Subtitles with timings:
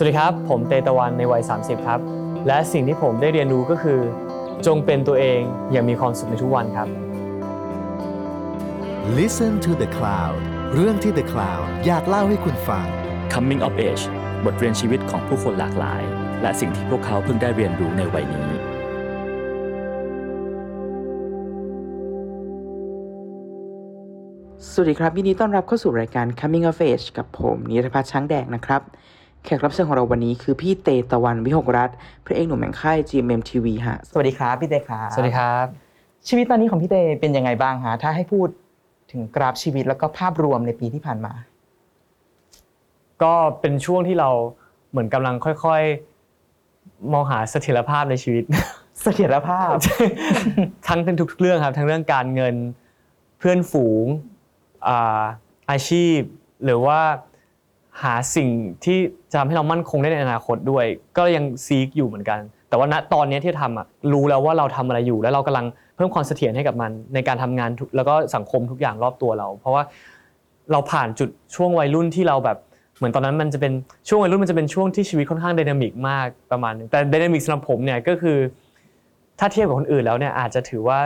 [0.00, 2.00] สวัสดีครับ ผมเตตะวันในวัย 30 ครับ
[2.46, 4.00] และสิ่งที่ผมได้เรียนรู้ก็คือ
[4.66, 5.40] จงเป็นตัวเอง
[5.72, 6.88] อย่างมีความสุขในทุกวันครับ
[9.18, 10.38] Listen to the Cloud
[10.74, 12.86] เรื่องที่ The Cloud อยากเล่าให้คุณฟัง
[13.32, 14.04] Coming of Age
[14.44, 16.02] บทเรียนชีวิตของผู้คนหลากหลาย
[16.42, 18.50] และสิ่งที่พวกเขาเพิ่งได้เรียนรู้ในวัยนี้
[24.70, 28.82] สวัสดีครับยินดีต้อนรับเข้าสู่รายการ Coming of Age กับผมนิรพัฒน์ช้างแดงนะครับ
[29.44, 31.90] แขกรับเชิญของเราวันนี้คือพี่เตตะวันวิหกรัฐ
[32.24, 35.66] พระเอกหนุ่มแห่งค่าย GMM TV ฮะ สวัสดีครับพี่เตครับสวัสดีครับ
[36.28, 38.48] ชีวิตตอนนี้ของพี่เตเป็นยังไงบ้างฮะถ้าให้พูด
[39.12, 41.32] ถึงกราฟชีวิตแล้วก็ภาพรวมในปีที่ผ่านมา
[43.22, 44.30] ก็เป็นช่วงที่เรา
[44.90, 48.44] เหมือนกำลังค่อยๆ มองหาเสถียรภาพในชีวิต
[49.02, 49.74] เสถียรภาพ
[50.88, 52.54] ทั้งเป็นทุกๆเรื่องครับ ทั้งเรื่องการเงิน
[53.38, 54.06] เพื่อนฝูง
[54.88, 55.22] อ่า
[55.70, 56.18] อาชีพ
[56.64, 57.00] หรือว่า
[58.02, 58.48] หาสิ่ง
[58.84, 58.98] ที่
[59.30, 60.84] จะทำให้เรามั่นคงได้ในอนาคตด้วย
[61.18, 69.82] ก็ยังซีกอยู่เหมือนกัน แต่ว่าณตอนนี้ที่ทำอะรู้แล้วว่าเราทำอะไรอยู่ แล้วเรากำลังเพิ่มความเสถียรให้กับมันในการทำงานทุกแล้วก็สังคมทุกอย่างรอบตัวเรา เพราะว่า
[70.72, 72.58] เราผ่านจุดช่วงวัยรุ่นที่เราแบบ
[72.96, 73.72] เหมือนตอนนั้นมันจะเป็น
[74.08, 78.38] ช่วงวัยรุ่นมันจะเป็นช่วงที่ชีวิตค่อนข้างไดนามิกมากประมาณนึงแต่ไดนามิกสำหรับผมเนี่ยก็คือ
[79.38, 80.98] ถ้าเทียบกับคนอื่นแล้วเนี่ยอาจจะถือว่า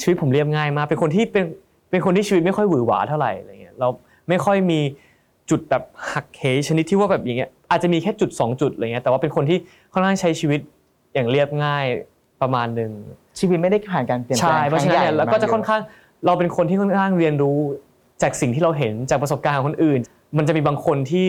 [0.00, 1.44] ชีวิตผมเรียบง่ายมาก เป็นคนที่เป็น
[1.90, 3.88] เป็นคนที่ชีวิตไม่ค่อยหวือหวาเท่าไหร่อะไรเงี้ยเรา
[4.28, 4.80] ไม่ค่อยมี
[5.50, 9.58] จุดแบบหักเหชนิดที่ว่าแบบอย่างเงี้ยอาจจะมีแค่จุด 2 จุดอะไรเงี้ยแต่ว่าเป็นคนที่
[9.92, 10.60] ค่อนข้างใช้ชีวิต
[11.14, 11.86] อย่างเรียบง่าย
[12.42, 12.92] ประมาณหนึ่ง
[13.38, 15.80] ชีวิตไม่ได้ผ่านการเปลี่ยนแปลใช่งเพราะฉะนั้นเนี่ยงใหญ่แล้วก็จะมค่อนข้าง
[16.26, 17.58] เราเป็นคนที่ค่อนข้างเรียนรู้
[18.22, 20.00] จากสิ่งที่เราเห็นจากประสบการณ์ของคนอื่น
[20.38, 21.26] มันจะมีบางคนที่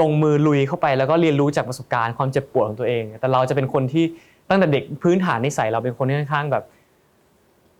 [0.00, 4.04] ลงมือลุยเข้าไป แล้วก็เรียนรู้จากประสบการณ์ความเจ็บปวดของตัวเอง แต่เราจะเป็นคนที่
[4.48, 6.64] ตั้งแต่เด็กพื้นฐานนิสัยเราเป็นคนที่ค่อนข้างแบบ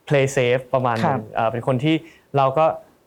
[0.09, 1.95] play safe ประมาณนึงเอ่อเป็นคนที่
[2.37, 2.65] เราก็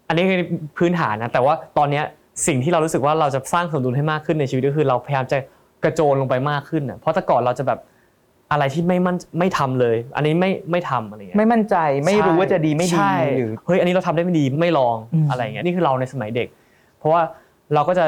[0.08, 0.40] อันนี้คือ
[0.78, 2.06] พื้นฐานนะแต่ว่าตอนเนี้ย
[2.46, 5.38] สิ่งที่เรารู้สึกว่าเราจะสร้างสมดุลให้มากขึ้นในชีวิตก็คือเราพยายามจะ
[5.84, 7.80] กระโจนลงไปมากขึ้นนะเพราะแต่ก่อนเราจะแบบ
[8.52, 11.76] อะไรที่ไม่มั่นไม่ทำเลย อันนี้ไม่ไม่ทำอะไรเงี้ยไม่มั่นใจ
[12.06, 16.48] ไม่รู้ว่าจะดีไม่ดีใช่หรือเฮ้ยอันนี้เราทำได้ไม่ดีไม่ลองอืมอะไรเงี้ยนี่คือเราในสมัยเด็ก
[16.98, 17.22] เพราะว่า
[17.74, 18.06] เราก็จะ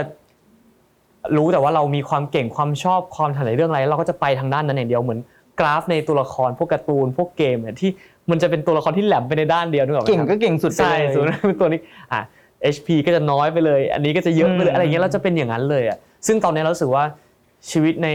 [1.35, 5.19] รู้แต่ว่าเรามีความเก่งความชอบความถนัดในเรื่องอะไรเราก็จะไปทางด้านนั้นอย่างเดียวเหมือน
[5.59, 7.89] กราฟในตัวละครพวกการ์ตูนพวกเกมเนี่ยที่
[8.31, 11.81] มันจะเป็นตัวละครที่แหลมไปในด้านเดียวนึกออกไหมเก่งครับก็เก่งสุดไปใช่เลยส่วนเป็นตัวนี้
[12.13, 12.21] อะ
[12.75, 15.97] HP ก็จะน้อยไปเลย อันนี้ก็จะเยอะไปเลอืยมอะไรเงี้ยเราจะเป็นอย่างนั้นเลยอะ
[16.27, 17.03] ซึ่งตอนนี้เรารู้สึกว่า
[17.71, 18.09] ชีวิตใน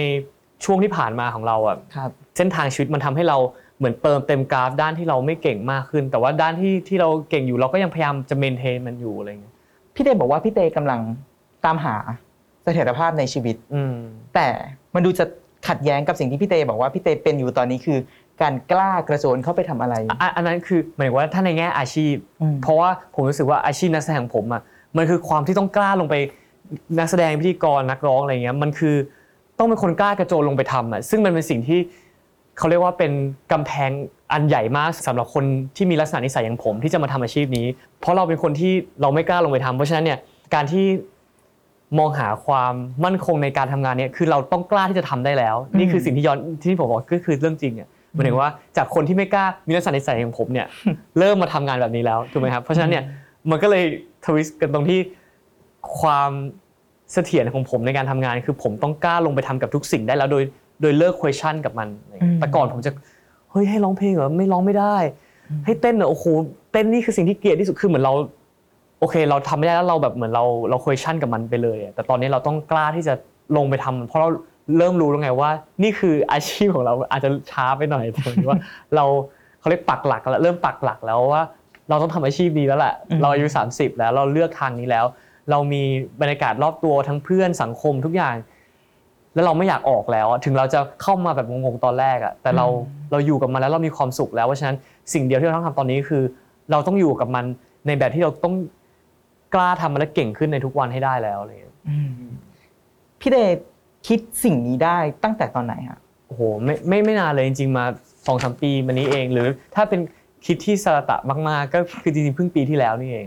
[0.65, 3.39] ช่วงที่ผ่านมาของเราอะครับเส้นทางชีวิตมันทำให้เรา
[3.79, 9.55] เหมือนเติมเต็มกราฟด้านที่เราไม่เก่งมากขึ้น แต่ว่าด้านที่ที่เราเก่งอยู่เราก็ยังพยายามจะเมนเทนมันอยู่อะไรเงี้ย
[9.95, 11.01] พี่เตบอกว่าพี่เตกำลัง
[11.65, 11.97] ตามหา
[12.63, 13.95] เสถียรภาพในชีวิต อืม
[14.35, 14.47] แต่
[14.95, 15.25] มันดูจะ
[15.69, 17.99] ขัดแย้งกับสิ่งที่พี่เตบอกว่าพี่เตเป็นอยู่ตอนนี้คือ
[18.43, 24.63] การกล้ากระโจนเข้าไปทำอะไรอะอันนั้นคือหมายถึงว่าถ้าในแง่อาชีพอืมเพราะว่าผมรู้สึกว่าอาชีพนักแสดงของผมอะ
[24.97, 26.15] มันคือความที่ต้องกล้าลงไป
[26.99, 28.97] นักแสดงพิธีกรนักร้องอะไรเงี้ยมันคือ
[29.59, 31.81] ต้องเป็นคนกล้ากระโจนลงไปทำอะซึ่งมันเป็นสิ่งที่
[32.59, 33.13] เขาเรียกว่าเป็น
[33.53, 33.91] กำแพง
[34.33, 35.45] อันใหญ่มากสำหรับคน
[35.77, 37.67] ที่มีลักษณะนิสัยอย่างผมที่จะมาทำอาชีพนี้
[38.01, 40.19] เพราะเราเป็นคนที่เราไม่กล้าลงไปทำเพราะฉะนั้นเนี่ย
[40.55, 40.85] การที่
[41.99, 42.75] มองหาความ
[43.05, 50.67] มั่นคงในการทำงานเนี่ยคือเราต้องกล้าที่จะทำได้แล้ว นี่คือสิ่งที่ย้อนที่ผมบอกก็คือเรื่องจริงอะ หมายถึงว่าจากคนที่ไม่กล้ามีลักษณะนิสัยอย่างผมเนี่ย
[51.19, 53.05] เริ่มมาทำงานแบบนี้แล้วถูกไหมครับเพราะฉะนั้นเนี่ย
[53.51, 53.85] มันก็เลย
[54.27, 55.01] ทวิสต์กันตรงที่
[56.01, 56.31] ความ
[57.13, 60.43] เสถียรของผมในการทำงาน คือผมต้องกล้าลงไปทำกับทุกสิ่งได้แล้วโดย
[60.81, 62.91] โดยเลิก question กับมันอะไรเงี้ยอืมแต่ก่อนผมจะ
[63.51, 64.97] เฮ้ยให้ร้องเพลงเหรอไม่ร้องไม่ได้
[65.65, 66.25] ให้เต้นเหรอโอ้โห
[66.73, 68.15] เต้นนี่คือสิ่งที่เกลียดที่สุดคือเหมือนเรา
[69.01, 73.15] โอเค เราทำไม่ได้แล้วเราแบบเหมือนเราเรา question กับมันไปเลยอะแต่ตอนนี้เราต้องกล้าที่จะ
[73.57, 74.29] ลงไปทำเพราะเรา
[74.79, 75.51] เริ่มรู้แล้วไงว่า
[75.83, 78.59] นี่คืออาชีพของเราอาจจะช้าไปหน่อยแต่ผมว่า
[78.97, 79.05] เรา
[79.61, 81.43] เขาเรียกปักหลักแล้วเริ่มปักหลักแล้วว่า
[81.89, 85.05] เราต้องทำอาชีพนี้แล้วแหละอืมเราอายุ30 แล้วเราเลือกทางนี้แล้ว
[85.51, 85.83] เรามี
[86.21, 88.35] บรรยากาศรอบตัวทั้งเพื่อนสังคมทุกอย่าง
[89.35, 92.67] แล้วเราไม่อยากออกแล้วอะถึงเราจะเข้ามาแบบงงๆตอนแรกอะแต่เรา
[93.11, 94.77] เราอยู่กับมันแล้วเรามีความสุขแล้วเพราะฉะนั้น
[95.13, 96.23] สิ่งเดียวที่เราต้องทำตอนนี้คือ
[96.71, 97.45] เราต้องอยู่กับมัน
[97.87, 98.55] ในแบบที่เราต้อง
[99.55, 102.11] กล้าทำมันและเก่งขึ้นในทุกวันให้ได้แล้วอะไรอย่างเงี้ยอืม
[103.21, 103.37] พี่เต
[104.07, 107.85] คิดสิ่งนี้ได้ตั้งแต่ตอนไหนฮะโอ้โหไม่ไม่ไม่นานเลยจริงๆมา
[108.27, 110.01] สองสามปีมานี้เอง หรือถ้าเป็น
[110.47, 113.27] คิดที่สระตะมากๆก็คือจริงๆเพิ่งปีที่แล้วนี่เอง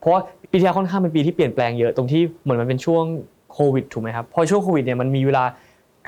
[0.00, 3.04] เพราะว่าปีที่แล้วค่อนข้างเป็นปีที่เปลี่ยนแปลงเยอะตรงที่เหมือนมันเป็นช่วง
[3.52, 5.44] โควิดถูกไหมครับพอช่วงโควิดเนี่ยมันมีเวลา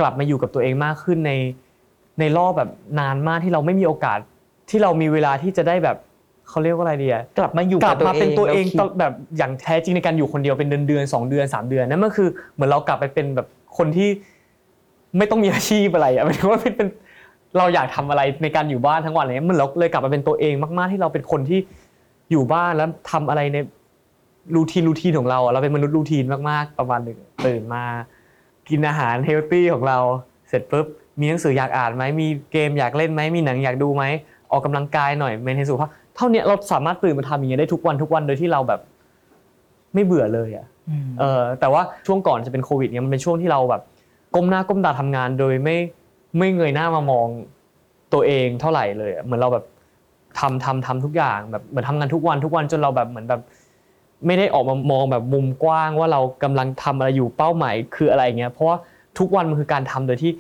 [0.01, 1.33] กลับมาอยู่กับตัวเองมากขึ้นใน
[2.21, 2.71] ในรอบแบบ
[3.01, 4.19] นานมากที่เราไม่มีโอกาส
[4.71, 5.97] ที่เรามีเวลาที่จะได้แบบ
[6.49, 13.47] เขาเรียกว่าอะไรดีอะกลับมาอยู่กลับมาเป็นตัวเองแล้คิดตอนแบบอย่างแท้จริงในการอยู่คนเดียวเป็นเดือนเดือนๆสองเดือนสามเดือนนั่นมันคือเหมือนเรากลับไปเป็นแบบ
[13.79, 14.09] คนที่
[15.19, 16.89] ไม่ต้องมีอาชีพอะไรอะหมายถึงว่าเป็นเป็น
[17.59, 21.61] เราอยากทำอะไรในการอยู่บ้านทั้งวันอะไรเงี้ยมันเราเลยกลับมาเป็นตัวเองมากๆที่เราเป็นคนที่
[22.31, 23.59] อยู่บ้านแล้วทำอะไรใน
[24.57, 27.85] routine routine ของเราอะเราเป็นมนุษย์ routine มากๆประมาณหนึ่งตื่นมา
[28.69, 29.99] กินอาหาร healthy ของเรา
[30.49, 30.87] เสร็จปุ๊บ
[31.21, 34.05] มีหนังสืออยากอ่านไหมมีเกมอยากเล่นไหมมีหนังอยากดูไหม
[34.53, 38.81] ออกกำลังกายหน่อย maintain สุขภาพเท่านี้เราสามารถตื่นมาทำอย่างเงี้ยได้ทุกวันทุกวันโดยที่เราแบบ
[39.95, 40.67] ไม่เบื่อเลยอะ
[41.19, 43.83] เออแต่ว่าช่วงก่อนจะเป็นโควิดเนี่ยมันเป็นช่วงที่เราแบบ
[44.35, 45.77] ก้มหน้าก้มตาทำงานโดยไม่
[46.39, 47.27] ไม่เงยหน้ามามอง
[48.13, 49.65] ตัวเองเท่าไหร่เลยอะเหมือนเราแบบ
[50.39, 53.41] ทำทำทำทุกอย่างแบบเหมือนทำงานทุกวันทุกวันจนเราแบบเหมือนแบบ
[54.27, 58.77] ไม่ได้ออกมามองแบบมุมกว้างว่าเรากำลังทำอะไรอยู่เป้าหมายคืออะไรเงี้ยเพราะว่า
[59.19, 60.31] ทุกวันมันคือการทำโดยที่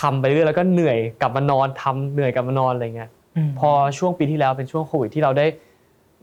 [0.00, 3.10] ทำไปเรื่อยแล้วก็เหนื่อยกลับมานอนทำเหนื่อยกลับมานอนอะไรเงี้ย
[3.58, 5.46] พอช่วงปีที่แล้วเป็นช่วงโควิดที่เราได้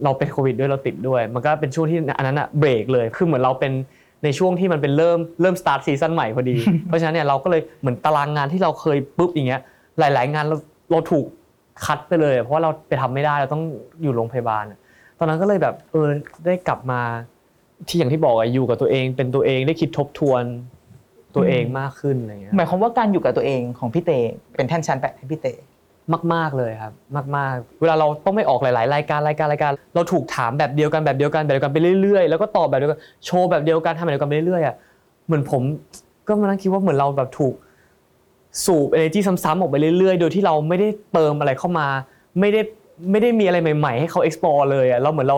[0.03, 3.71] เราเป็นโควิดด้วยเราติดด้วย มันก็เป็นช่วงที่อันนั้นอะเบรกเลยคือเหมือนเราเป็น
[4.23, 6.55] ในช่วงที่มันเป็นเริ่มเริ่มสตาร์ทซีซั่นใหม่พอดี
[6.87, 9.61] เพราะฉะนั้นเนี่ยเราก็เลยเหมือนตารางงานที่เราเคยปุ๊บอย่างเงี้ย
[9.99, 10.57] หลาย ๆ งานเรา
[10.91, 11.25] เราถูก
[11.85, 13.63] คัดไปเลย เพราะว่าเราไปทำไม่ได้เราต้อง
[14.01, 14.79] อยู่โรงพยาบาลอะ
[15.19, 16.07] ตอนนั้นก็เลยแบบเออ
[16.45, 17.01] ได้กลับมา
[17.87, 20.43] ที่อย่างที่บอกอะอยู่กับตัวเอง เป็นตัวเองได้คิดทบทวน
[21.35, 24.11] ตัวเองมากขึ้นอะไรเงี้ยหมายความว่าการอยู่กับตัวเองของพี่เต
[24.55, 25.47] เป็นแท่นชั้นแปะให้พี่เต
[26.33, 26.93] มาก ๆเลยครับ
[27.37, 34.75] มากๆ เวลาเราต้องไม่ออกหลาย ๆ รายการรายการรายการ เราถูกถามแบบเดียวกันแบบเดียวกันแบบเดียวกันไปเรื่อยๆ แล้วก็ตอบแบบเดียวกันโชว์แบบเดียวกันทำแบบเดียวกันไปเรื่อยๆอะ
[35.25, 35.61] เหมือนผม
[36.27, 37.53] ก็มานั่งคิดว่าเหมือนเราแบบถูก
[38.65, 41.87] สูบ energy ซ้ำๆออกไปเรื่อยๆ โดยที่เราไม่ได้เติมอะไรเข้ามา
[42.39, 42.61] ไม่ได้
[43.11, 45.37] ไม่ได้มีอะไรใหม่ๆ ให้เขา explore เลยอะเราเหมือนเรา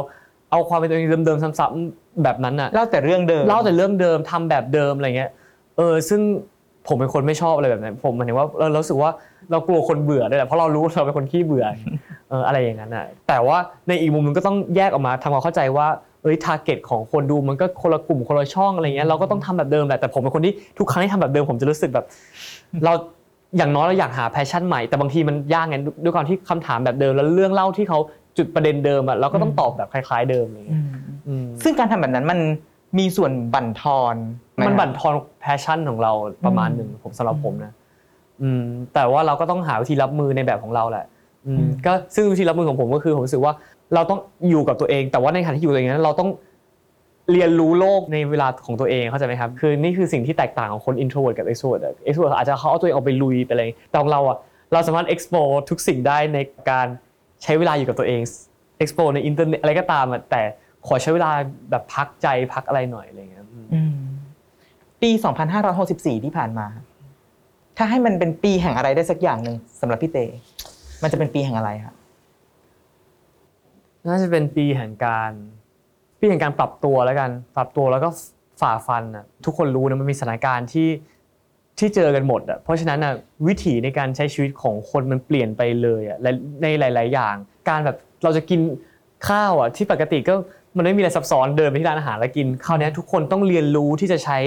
[0.52, 5.32] เอาความเป็นตัวเองเดิมๆซ้ำๆแบบนั้นอะเล่าแต่เรื่องเดิมเล่าแต่เรื่องเดิมทำแบบเดิมอะไรเงี้ย
[5.78, 6.22] เออซึ่ง
[6.88, 9.12] ผมเป็นคนไม่ชอบอะไรแบบนั้นผมหมายถึงว่าเราเรารู้สึกว่า
[9.52, 11.66] เรากลัวคนเบื่อด้วยแหละเพราะเรารู้เราเป็นคนขี้เบื่อ
[12.48, 13.58] อะไรอย่างนั้นอะแต่ว่า
[13.88, 15.88] ในอีกมุมนึงก็ต้องแยกออกมาทำความเข้าใจว่า
[16.24, 22.06] เอ้ย target ของคนดูมันก็คนละกลุ่มคนละช่องอะไรเงี้ยเราก็ต้องทำแบบเดิมแหละแต่ผมเป็นคนที่ทุกครั้งที่ทำแบบเดิมผมจะรู้สึกแบบ
[22.84, 22.94] เรา
[23.58, 28.00] อย่างน้อยเราอยากหา passion ใหม่แต่บางทีมันยากไงด้วยความที่คำถามแบบเดิมแล้วเรื่องเล่าที่เขา
[28.38, 30.82] จุดประเด็นเดิมอะเราก็ต้องตอบแบบคล้าย ๆ เดิมอะไรอืเงี้ย
[31.64, 32.40] ซึ่งการทำแบบนั้นมัน
[33.00, 34.16] มีส่วนบั่นทอน
[34.58, 36.12] มันครับบั่นทอน passion ของเรา
[36.46, 37.72] ประมาณอืมหนึ่งผมสำหรับผมนะ
[38.42, 38.64] อืม
[38.94, 41.06] แต่ว่าเราก็ต้องหาวิธีรับมือในแบบของเราแหละ
[41.46, 43.54] อืมอืมก็ซึ่งวิธีรับมือของผมก็คือผมรู้สึกว่า
[43.96, 44.20] เราต้อง
[44.50, 46.30] อยู่กับตัวเอง แต่ว่าในขณะที่อยู่กับตัวเองนั้นเราต้อง
[47.32, 54.38] เรียนรู้โลกในเวลาของตัวเองเข้าใจไหมครับคือนี่คือสิ่งที่แตกต่างของคน introvert กับ extrovert อะ extrovert อาจจะเขาเอาตัวเองออกไปลุยไปอะไรแต่ของเราอะ
[54.74, 56.40] เราสามารถ explore ทุกสิ่งได้ใน
[56.70, 56.88] การ
[57.44, 58.22] ใช้เวลาอยู่กับตัวเอง
[58.84, 60.42] explore ในอินเทอร์เน็ตอะไรก็ตามอะแต่
[60.88, 61.32] ขอใช้เวลา
[61.72, 63.83] แบบพักใจพักอะไรหน่อยอะไรอย่างเงี้ยอืมอืม
[65.04, 65.12] ปี
[65.68, 66.68] 2564 ที่ผ่านมา
[67.78, 70.18] ถ้าให้มันเป็นปีแห่งอะไรได้สักอย่างหนึ่งสำหรับพี่เต
[71.04, 71.96] มันจะเป็นปีแห่งอะไรครับ
[74.08, 75.32] น่าจะเป็นปีแห่งการ
[76.20, 78.10] ปีแห่งการปรับตัวแล้วกัน ปรับตัวแล้วก็
[78.62, 80.90] ฝ่าฟันอะทุกคนรู้นะมันมีสถานการณ์ที่
[81.80, 83.14] ที่เจอกันหมดอะเพราะฉะนั้นอะ
[83.48, 87.36] วิถีในการใช้ชีวิตของคนมันเปลี่ยนไปเลยอะและในหลาย ๆ อย่าง
[87.70, 88.60] การแบบเราจะกิน
[89.28, 90.34] ข้าวอะที่ปกติก็
[90.78, 94.38] มันไม่มีอะไรซับซ้อนเดินไปที่ร้านอาหารแล้วกินคราวนี้ทุกคนต้องเรียนรู้ที่จะใช้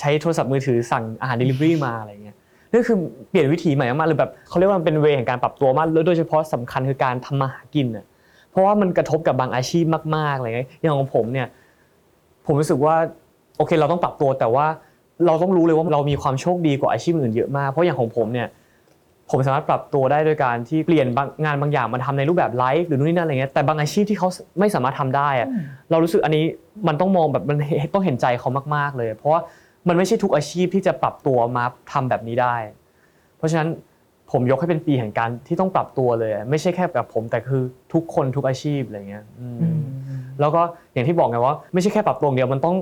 [0.00, 2.36] ใช้โทรศัพท์มือถือสั่งอาหาร delivery มาอะไรเงี้ย
[2.70, 2.98] นี่คือ
[3.30, 8.04] เปลี่ยนวิถีใหม่มากๆเลยแบบเขาเรียกว่ามันเป็นเวแห่งการปรับตัวมากแล้วโดยเฉพาะสำคัญคือการทำมาหากินอะ
[8.50, 9.84] เพราะว่ามันกระทบกับบางอาชีพ
[10.16, 11.46] มากๆอะไรเงี้ยอย่างของผมเนี่ย
[12.46, 12.94] ผมรู้สึกว่า
[13.58, 14.66] โอเคเราต้องปรับตัวแต่ว่า
[15.26, 18.48] เราต้องรู้เลยว่าเรามีความโชคดีกว่าอาชีพอื่นเยอะมากเพราะอย่างของผมเนี่ย
[19.30, 24.28] ผมสามารถปรับตัวได้โดยการที่เปลี่ยนบางงานบางอย่างมาทำในรูปแบบไลฟ์หรือนู่นนี่นั่นอะไรเงี้ยแต่บางอาชีพที่เขา
[24.60, 25.48] ไม่สามารถทำได้อะ
[25.90, 26.44] เรารู้สึกอันนี้
[26.88, 27.56] มันต้องมองแบบมัน
[27.94, 29.40] ต้องเห็นใจเขามากๆเลย เพราะว่า
[29.88, 32.56] มันไม่ใช่ทุกอาชีพที่จะปรับตัวมาทำแบบนี้ได้
[33.36, 33.68] เพราะฉะนั้น
[34.32, 39.78] ผมยกให้เป็นปีแห่งการที่ต้องปรับตัวเลย ไม่ใช่แค่กับผมแต่คือทุกคนทุกอาชีพอะไรเงี้ยอืม
[40.40, 42.76] แล้วก็อย่างที่บอกไงว่าไม่ใช่แค่ปรับตัวอย่างเดียวมันต้อง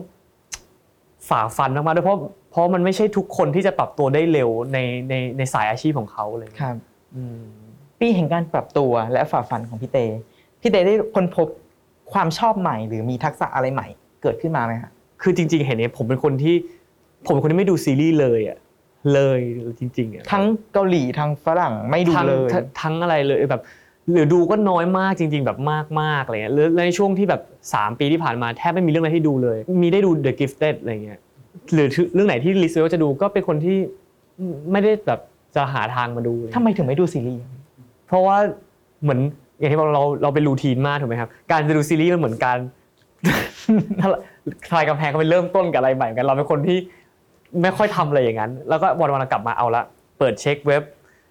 [1.29, 2.19] ฝ่าฟันมากๆด้วยเพราะ
[2.51, 6.77] เพราะมันไม่ใช่ทุกคนที่จะปรับตัวได้เร็วในในในสายอาชีพของเขาอะไรคเงี้ยรับ
[7.17, 7.41] อืม
[8.01, 9.99] ปีแห่งการปรับตัวและฝ่าฟันของพี่เต
[10.61, 11.49] พี่เตได้ค้นพบ
[12.13, 13.87] ความชอบใหม่ หรือมีทักษะอะไรใหม่
[14.23, 16.55] เกิดขึ้นมาไหมครับคือจริง ๆ เห็นเนี่ยผมเป็นคนที่
[17.27, 18.59] ผมเป็นคนที่ไม่ดูซีรีส์เลยอะ
[19.15, 19.41] เลย
[19.79, 23.63] จริงๆอะทั้งเกาหลีทั้งฝรั่งไม่ดูทั้งเลยทั้งทั้งอะไรเลยแบบ
[24.13, 25.59] หรือดูก็น้อยมากจริง ๆ แบบ
[26.01, 27.41] มากๆอะไรเงี้ยแล้วในช่วงที่แบบ
[27.71, 31.21] 3 ปีที่ผ่านมาแทบไม่มีเรื่องอะไรที่ดูเลย มีได้ดู The Gifted อะไรเงี้ย
[31.73, 33.77] หรือเรื่องไหนที่ลิสต์ไว้ว่าจะดูก็เป็นคนที่
[34.73, 35.21] ไม่ได้แบบ
[35.57, 37.43] จะหาทางมาดูเลยทำไมถึงไม่ดูซีรีส์
[38.07, 38.37] เพราะว่า
[39.03, 39.21] เหมือน
[39.59, 42.59] อย่างที่บอกเราเราเป็นรูทีนมากถูกไหมครับ การจะดูซีรีส์มันเหมือนการ
[44.01, 44.09] ถ้า
[44.69, 46.79] ทลายกำแพงก็ไปเริ่มต้นกับอะไรใหม่เหมือนกัน เราเป็นคนที่
[47.63, 49.83] ไม่ค่อยทำอะไรอย่างนั้น แล้วก็วันวันกลับมาเอาละ
[50.19, 50.83] เปิดเช็คเว็บ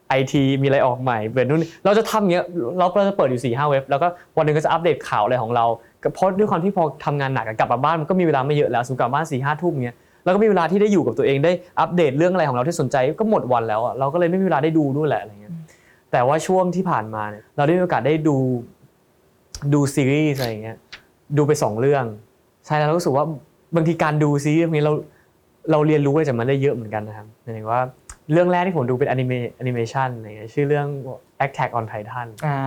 [0.10, 2.46] ไอทีมีอะไรออกใหม่เปิดนู่นเราจะทำเงี้ย
[2.78, 5.66] เราเราจะเปิดอยู่4ี่ห้าเว็บแล้วก็วันหนึ่งก็จะอัปเดตข่าวอะไรของเรา
[6.14, 15.54] เพราะด้วยความที่พอทำงานหนักกลับมาบ้านมันก็มีเวลาไม่เยอะแล้วสมมติกลับบ้านสี่ห้าทุ่มเงี้ยแล้วก็มีเวลาที่ได้อยู่กับตัวเองได้อัปเดตเรื่องอะไรของเราที่สนใจก็หมดวันแล้วอะเราก็เลยไม่มีเวลาได้ดูด้วยแหละอะไรเงี้ย
[16.12, 18.38] แต่ว่าช่วงที่ผ่านมาเนี่ยเราได้มีโอกาสได้ดู
[19.74, 20.78] ดูซีรีส์อะไรเงี้ย
[21.38, 22.06] ดูไปสองเรื่อง
[22.66, 23.26] ใช่แล้วเรารู้สึกว่า
[23.76, 24.94] บางทีการดูซีรีส์เนี้เรา
[25.72, 27.82] เราเรียนรู้อะไรจากมันได้เยอะเหมือนกันนะครับหมายถึงว่า
[28.32, 30.88] เรื่องแรกที่ผมดูเป็นอนิเมแอนิเมชันอะไรเงี้ยชื่อเรื่อง
[31.46, 32.58] Attack on Titan อ่า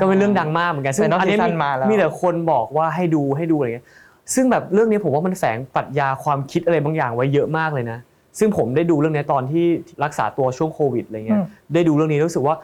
[0.00, 3.86] ก็เป็นเรื่องดังมากเหมือนกันซึ่ง Final อันนี้ season มีมาแล้วมีแต่คนบอกว่าให้ดูให้ดูอะไรเงี้ย
[4.34, 7.98] ซึ่งแบบเรื่องนี้ผมว่ามันแฝงปรัชญาความคิดอะไรบางอย่างไว้เยอะมากเลยนะ
[8.38, 9.66] ซึ่งผมได้ดูเรื่องนี้ตอนที่
[10.04, 11.40] รักษาตัวช่วงโควิดอะไรเงี้ย
[11.74, 12.56] ได้ดูเรื่องนี้รู้สึกว่า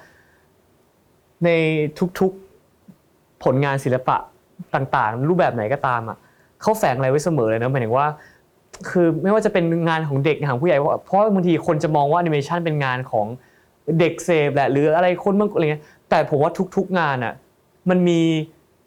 [1.45, 1.51] ใน
[2.21, 4.17] ทุกๆผลงานศิลปะ
[4.75, 6.19] ต่างๆ รูปแบบไหนก็ตามอะ
[6.63, 8.07] เขาแฝงอะไรไว้เสมอเลยนะหมายถึงว่า
[8.91, 13.27] คือไม่ว่าจะเป็นงานของเด็กงานของผู้ใหญ่ เพราะบางทีคนจะมองว่าแอนิเมชันเป็นงานของ
[14.01, 17.35] เด็กเสพแหละหรืออะไรคนบางอะไรเงี้ยแต่ผมว่าทุกๆงานอะ
[17.91, 18.21] มันมี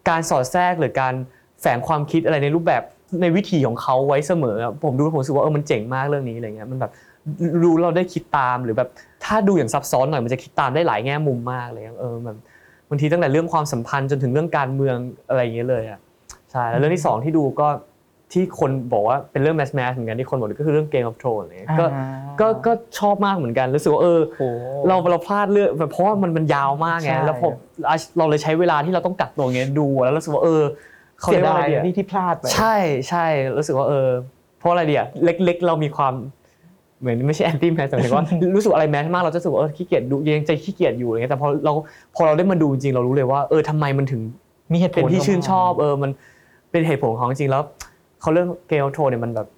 [0.08, 1.14] การสอดแทรกหรือการ
[1.60, 2.82] แฝงความคิดอะไรในรูปแบบ
[3.22, 6.92] ในวิถีของเขาไว้เสมอผมดูแล้วผมรู้สึกว่าเออมันเจ๋งมากเรื่องนี้อะไรเงี้ยมันแบบ
[7.62, 8.88] รู้เราได้คิดตามหรือแบบ
[9.24, 12.36] ถ้าดูอย่างซับซ้อนหน่อยมันจะคิดตามได้หลายแง่มุมมากเลยเออแบบ
[12.88, 14.96] บางทีตั้งแต่เรื่องความสัมพันธ์จนถึงเรื่องการเมือง
[15.28, 16.00] อะไรอย่างเงี้ยเลยอะ
[16.52, 17.68] ใช่แล้วเรื่องที่สองที่ดูก็
[18.32, 22.06] ที่คนบอกว่าเป็นเรื่องแมสแมสเหมือนกันที่คนบอกก็คือเรื่อง Game of Thrones อะไรเงี้ยก็อ่า
[22.40, 24.48] ก็ก็ชอบมากเหมือนกันรู้สึกว่าเออโอ้
[24.88, 27.52] เราเราพลาดเรื่องแบบเพราะว่ามันมันยาวมากไงใช่แล้วผม
[28.18, 30.62] เราเลยใช้เวลาที่เราต้องกักตัวเงี้ยดูแล้วรู้สึกว่าเออ
[31.20, 32.74] เขาเสีเรียยกว่าดาอะไรยดีอะที่ที่พลาดไปใช่
[33.08, 33.26] ใช่
[33.58, 34.08] รู้สึกว่าเออ
[34.58, 36.14] เพราะอะไรดีอะเล็ก ๆ เรามีความ
[37.00, 41.72] เหมือนไม่ใช่แอนตี้แมสแต่หมายถึงว่ารู้สึกว่าอะไรแมสมากเราจะรู้สึกว่าเออขี้เกียจดูยังใจขี้เกียจอยู่อะไรเงี้ยแต่พอเรา
[42.16, 44.20] พอเราได้มาดูจริงๆเรารู้เลยว่าเออทำไมมันถึง
[44.72, 46.10] มีเหตุผลเป็นที่ชื่นชอบเข้ามาเออมัน
[46.70, 47.62] เป็นเหตุผลของเขาจริงๆแล้ว
[48.20, 49.48] เขาเรื่องเกลโทเนี่ยมันแบบ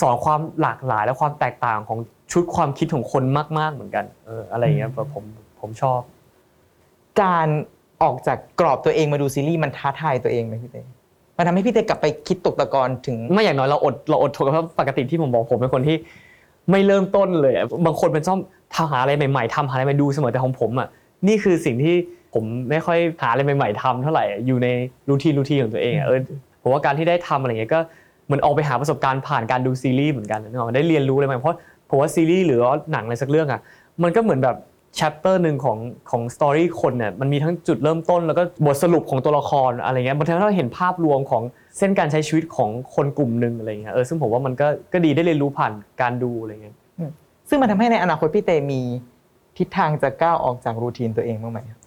[0.00, 1.98] สอนความหลากหลายและความแตกต่างของ
[2.32, 3.24] ชุดความคิดของคน
[3.58, 5.24] มากๆเหมือนกัน เอออะไรอย่างเงี้ยแบบผม
[5.60, 6.00] ผมชอบ
[7.22, 7.48] การ
[8.02, 10.82] ออกจากกรอบตัวเองมาดูซีรีส์มันท้าทายตัวเองไหมพี่เต้
[11.36, 15.96] มันทำให้พี่เต้กลับไปคิดตกตะกอนถึงไม่อย่างน้อยเราอดเราอดทนกับเพราะปกติที่ผมบอกผมเป็นคนที่
[16.70, 18.38] ไม่เริ่มต้นเลยอะบางคนเป็นชอบ
[18.74, 20.88] ทำหาอะไรใหม่ๆทำหาอะไรใหม่ดูเสมอแต่ของผมอะ
[21.28, 21.94] นี่คือสิ่งที่
[22.34, 24.68] ผมไม่ค่อยหาอะไรใหม่ๆทำเท่าไหร่อะอยู่ใน
[25.08, 26.20] routine routine ของตัวเองอะเออ
[26.62, 27.80] ผมว่าการที่ได้ทำอะไรเงี้ยก็
[28.26, 31.58] เหมือนออกไปหาประสบการณ์ผ่านการดูซีรีส์เหมือนกันนึกออกไหมได้เรียนรู้อะไรใหม่เพราะ
[31.90, 33.60] ผมว่าซีรีส์หรือว่าหนังอะไรสักเรื่องอะ
[34.02, 34.56] มันก็เหมือนแบบ
[34.98, 35.78] chapter หนึ่งของ
[36.10, 41.42] ของ story คนเนี่ยมันมีทั้งจุดเริ่มต้นแล้วก็บทสรุปของตัวละครอะไรเงี้ยบางทีเราเห็นภาพรวมของ
[41.78, 46.76] เส้นการใช้ชีวิตของคนกลุ่มหนึ่งอะไรเงี้ยเออซึ่งผมว่ามันก็ก็ดีได้เรียนรู้ผ่านการดูอะไรเงี้ย
[47.48, 48.80] ซึ่งมันทำให้ในอนาคตพี่เตมี
[49.58, 51.80] ทิศทางจะก้าวออกจาก routine ตัวเองบ้างไหมครับ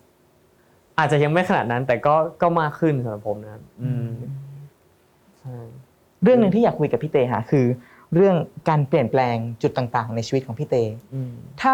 [1.00, 4.28] อาจจะยังไม่ขนาดนั้นแต่ก็ก็มากขึ้นสำหรับผมนะครับอืมใช่
[6.24, 7.66] เรื่องหนึ่งที่อยากคุยกับพี่เต้ค่ะคือ
[8.16, 8.36] เรื่อง
[8.70, 10.84] การเปลี่ยนแปลงจุดต่าง ๆ ในชีวิตของพี่เต้
[11.14, 11.32] อืม
[11.62, 11.74] ถ้า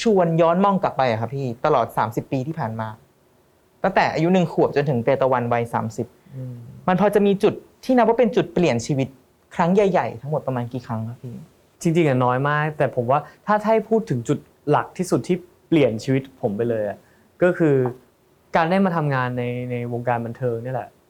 [0.00, 2.88] ชวนย้อนมองกลับไปอะครับพี่ตลอด 30 ปีที่ผ่านมา
[3.82, 5.62] ตั้งแต่อายุหนึ่งขวบจนถึงเตตะวันวัย
[5.98, 6.54] 30อืม
[6.88, 7.54] มันพอจะมีจุด
[7.84, 9.08] ที่นับว่าเป็นจุดเปลี่ยนชีวิต
[9.54, 11.34] ครั้งใหญ่ ๆ ทั้งหมดประมาณกี่ครั้งครับพี่
[11.82, 14.38] จริงๆอะน้อยมาก แต่ผมว่าถ้าถ้าให้พูดถึงจุด
[14.70, 15.36] หลักที่สุดที่
[15.68, 16.98] เปลี่ยนชีวิตผมไปเลยอะ
[17.42, 17.74] ก็คือ
[18.56, 21.01] การได้มาทำงานในในวงการบันเทิงเนี่ยแหละอืม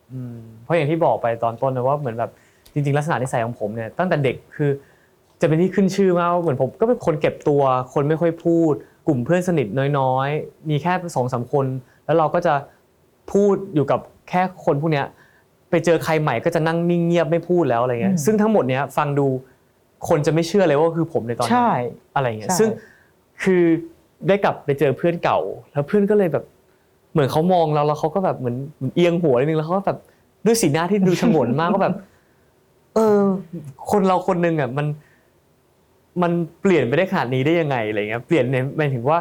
[0.63, 2.31] เพราะอย่างที่บอกไปตอนต้นนะว่าเหมือนแบบ
[2.73, 4.69] จริงๆ ลักษณะนิสัยของผมเนี่ยตั้งแต่เด็กคือ
[5.41, 7.61] จะเป็นที่ขึ้นชื่อมากว่าเหมือนผมก็เป็นคนเก็บตัว
[7.93, 8.73] คนไม่ค่อยพูด
[9.07, 9.67] กลุ่มเพื่อนสนิท
[9.99, 11.65] น้อยๆ มีแค่สองสามคน
[12.05, 12.53] แล้วเราก็จะ
[13.31, 15.05] พูดอยู่กับแค่คนพวกเนี้ย
[15.69, 19.27] ไปเจอใครใหม่ก็จะนั่งนิ่งเงียบไม่พูดแล้วอะไรเงี้ยอืมซึ่งทั้งหมดเนี้ยฟังดู
[20.07, 21.71] คนจะไม่เชื่อเลยว่าคือผมในตอนนั้นใช่
[22.15, 22.69] อะไรเงี้ยใช่ซึ่ง
[23.43, 23.63] คือ
[24.27, 25.39] ได้กลับไปเจอเพื่อนเก่า
[25.71, 26.45] แล้วเพื่อนก็เลยแบบ
[27.13, 29.97] เหมือนเขามองเราแล้วเขาก็แบบเหมือนเหมือนเอียงหัวนิดนึงแล้วเขาก็แบบ
[30.45, 31.95] ด้วยสีหน้าที่ดูฉงนมากก็แบบ
[32.95, 33.19] เออ
[33.91, 34.87] คนเราคนหนึ่งอะมัน
[36.21, 39.17] มันเปลี่ยนไปได้ขนาดนี้ได้ยังไงอะไรเงี้ยเปลี่ยนในหมายถึงว่า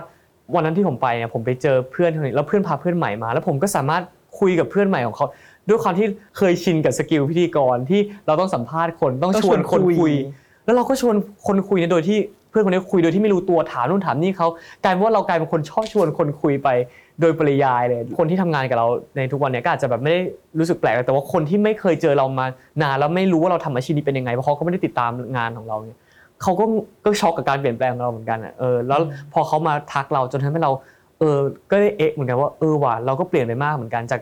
[0.55, 4.03] วันนั้นที่ผมไปเนี่ยผมไปเจอเพื่อนคนนี้แล้วเพื่อนพาเพื่อนใหม่มา แล้วผมก็สามารถ
[4.41, 5.27] คุยกับเพื่อนใหม่ของเขา
[5.69, 6.07] ด้วยความที่
[6.37, 10.13] เคยชินกับสกิลพิธีกรที่เราต้องสัมภาษณ์คนต้องชวนคนคุย
[10.65, 11.15] แล้วเราก็ชวน
[11.47, 12.19] คนคุยเนี่ยโดยที่
[12.51, 14.49] เพื่อนคนนี้คุยโดยที่ไม่รู้ตัวถามนู่นถามนี่เขา
[14.83, 16.69] กลายเป็นว่าเรากลายเป็นคนชอบชวนคนคุยไป
[17.23, 18.87] โดยปริยายเลย คนที่ทำงานกับเรา
[19.17, 20.21] ในทุกวันเนี้ก็อาจจะแบบไม่ได้
[20.59, 22.47] รู้สึกแปลกแต่ว่าคนที่ไม่เคยเจอเรามา
[22.83, 25.99] นานแล้วไม่รู้ว่าเราทำอาชีพนี้เป็นยังไงเพราะเขาก็ไม่ได้ติดตามงานของเราเนี่ย
[26.43, 26.65] เขาก็
[27.05, 29.01] ก็ช็อกกับการเปลี่ยนแปลงของเราเหมือนกันอะเออแล้ว
[29.33, 30.73] พอเขามาทักเราจนทำให้เรา
[31.19, 31.39] เออ
[31.71, 34.21] ก็ได้เอะเหมือนกันว่าเออว่ะเราก็เปลี่ยนไปมากเหมือนกันจาก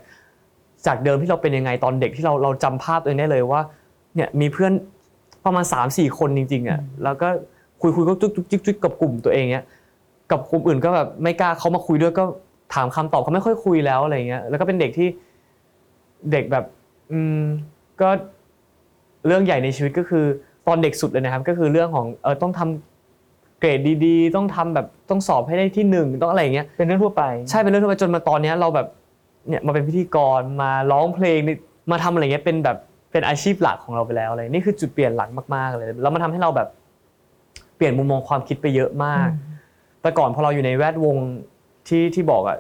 [0.86, 3.60] จากเดิมที่เราเป็นยังไงตอนเด็กที่เราเราจำภาพตัวเองได้เลยว่า
[4.14, 4.72] เนี่ยมีเพื่อน
[5.44, 7.28] ประมาณ3ามสี่คนจริงๆอะแล้วก็
[7.80, 9.66] คุยคุยก็จุ๊กจุ๊กจิกจิกกับกลุ่มตัวเองเนี้ย
[10.30, 12.24] กับกลุ่มอื่นก็แบบไม่กล้าเขามาคุยด้วยก็
[12.74, 15.08] ถามคำตอบเขาไม่ค่อยคุยแล้วอะไรเงี้ยแล้วก็เป็นเด็กที่
[16.32, 16.64] เด็กแบบ
[17.12, 17.40] อืม
[18.00, 18.08] ก็
[19.26, 20.24] เรื่องใหญ่ในชีวิตก็คือ
[20.66, 28.86] ตอนเด็กสุดเลยนะครับ ก็คือเรื่องของเออต้องทำเกรดดีๆ ต้องทำแบบต้องสอบให้ได้ที่หนึ่งต้องอะไรอย่างเงี้ยเป็นเรื่องทั่วไปใช่เป็นเรื่องทั่วไปจนมาตอนเนี้ยเราแบบ
[29.48, 31.56] เนี่ยมาเป็นพิธีกรมาร้องเพลงนี่
[31.90, 32.76] มาทำอะไรเงี้ยเป็นแบบ
[33.12, 36.68] เป็นอาชีพหลักของเราไปแล้วอะไรนี่คือจุดเปลี่ยนหลักมากๆเลยแล้วมันทำให้เราแบบ
[37.76, 39.28] เปลี่ยนมุมมองความคิดไปเยอะมาก
[40.02, 41.16] แต่ก่อนพอเราอยู่ในแวดวง
[41.90, 42.58] ที่ที่บอกอะ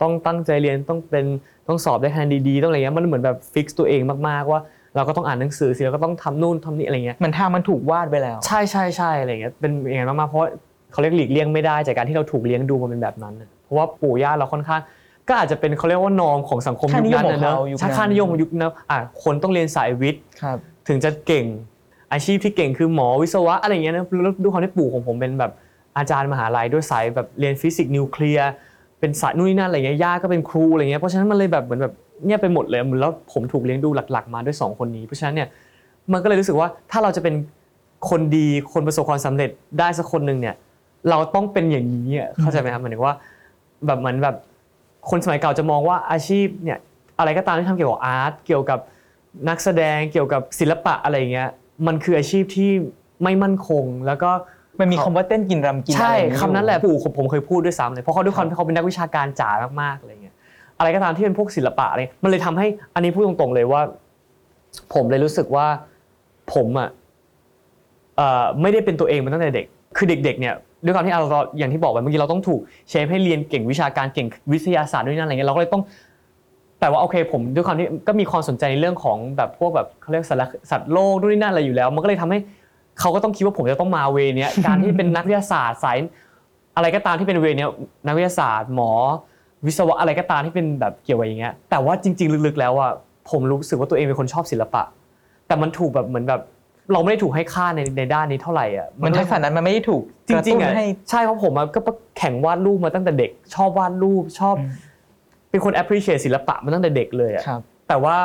[0.00, 1.26] ต้องตั้งใจเรียนต้องเป็น
[1.68, 4.60] ต้องสอบได้คะแนนดีๆต้องอะไรเงี้ยมันเหมือนแบบฟิกตัวเองมากๆว่า
[4.96, 10.48] เราก็ต้องอ่านหนังสือสิเราก็ต้องทำนู่นทำนี่อะไรเงี้ยเหมือนทางมันถูกวาดไปแล้ว ใช่ใช่ใช่อะไรเงี้ยเป็นอย่างนั้นมากๆเพราะว่า
[10.92, 14.80] เขาเรียกหลีกเลี่ยงไม่ได้จากการที่เราถูกเลี้ยงดูมาเป็นแบบนั้นน่ะเพราะว่าปู่ย่าเราค่อนข้าง
[15.28, 20.58] ก็อาจจะเป็นเขาเรียกว่านอมของสังคมค่ายุนิคยมนั้นนะเนอะของเขายุคนั้นใช่ค่านิยมของยุคนั้นอะคนต้องเรียนสายวิทย์ครับ
[20.88, 21.46] ถึงจะเก่ง
[22.12, 25.52] อาชีพที่เก่งคือหมอวิศวะอะไรอย่างเงี้ยนะแล้วด้วยความที่ปู่ของผมเป็นแบบ
[25.98, 28.50] อาจารย์มหาลัยด้วยสายแบบเรียนฟิสิกส์นิวเคลียร์
[29.00, 35.48] เป็นสายนู่นนี่นั่นอะไรเงี้ยย่าก็เป็นครูอะไรเงี้ยเพราะฉะนั้นมันเลยแบบเหมือนแบบเงียบไปหมดเลยแล้วผมถูกเลี้ยงดูหลัก ๆ มาด้วยสองคนนี้ เพราะฉะนั้นเนี่ย
[36.12, 37.34] มันก็เลยรู้สึกว่าถ้าเราจะเป็น
[38.10, 40.54] คนดีคนประสบความสำเร็จได้สักคนหนึ่งเนี่ย
[41.10, 43.14] เราต้องเป็นอย่างนี้อะเข้าใจไหมครับหมายถึงว่า
[43.86, 44.36] แบบเหมือนแบบ
[45.10, 46.78] คนสมัยเก่าจะมองว่าอาชีพเนี่ย
[47.18, 48.78] อะไรก็ตามที่ทำเกี่ยวกับอาร์ตเกี่ยวกับ
[49.48, 51.48] นักแสดงเกี่ยวกับศิลปะอะไรอย่างเงี้ย
[51.86, 52.70] มันคืออาชีพที่
[53.22, 54.30] ไม่มั่นคงแล้วก็
[54.80, 59.50] มันมีคำว่าเต้นกินรำกินใช่อะไรอย่างนี้คำนั้นแหละปู่ผมผมเคยพูดด้วยซ้ำเลยเพราะเขาด้วยความที่เขาเป็นนักวิชาการจ๋า
[59.82, 60.34] มากๆอะไรเงี้ย
[60.78, 63.80] อะไรก็ตามที่เป็นพวกศิลปะอะไรมันเลยทำให้อันนี้พูดตรงๆเลยว่า
[64.94, 65.66] ผมเลยรู้สึกว่า
[66.54, 66.88] ผมอะ
[68.16, 69.66] เอ่อไม่ได้เป็นตัวเองมาตั้งแต่เด็ก
[69.96, 70.54] คือเด็ก ๆ เนี่ย
[70.84, 75.82] ด้วยความที่เราเราอย่างที่บอกไปเมื่อกี้เราต้องถูกเชฟให้เรียนเก่งวิชาการเก่งวิทยาศาสตร์ด้วยนั่นอะไรเงี้ยเราก็เลยต้อง
[76.80, 82.38] แต่ว่าโอเคผมด้วยความที่ก็มีความสนใจในเรื่องของแบบพวกแบบเขาเรียกสัตว์สัตว์โลกด้วยนนั่นอะไรอยู่แล้ว มันก็เลยทำให้
[83.00, 85.98] เขาก็ต้องคิดว่าผมจะต้องมาเวเนี้ยการที่เป็นนักวิทยาศาสตร์สาย
[86.76, 87.70] อะไรก็ตามที่เป็นเวเนี้ย
[88.06, 88.92] นักวิทยาศาสตร์หมอ
[89.66, 92.92] วิศวะอะไรก็ตามที่เป็นแบบเกี่ยวกับอย่างเงี้ยแต่ว่าจริง ๆ ลึกๆแล้วอะ
[93.30, 94.82] ผมรู้สึกว่าตัวเองเป็นคนชอบศิลปะ
[95.46, 96.40] แต่มันถูกแบบเหมือนแบบ
[96.92, 104.70] เราไม่ได้ถูกให้ค่าในในด้านนี้เท่าไหร่อะมันทักษะนั้นมันไม่ได้ถูกจริงๆกะอะตุ้นให้ใช่เพราะผมอะก็แข่งวาดรูปมาตั้งแต่เด็ก ชอบวาดรูปชอบอืม
[105.50, 108.16] เป็นคน appreciate ศิลปะมาตั้งแต่เด็กเลยอะครับแต่ว่า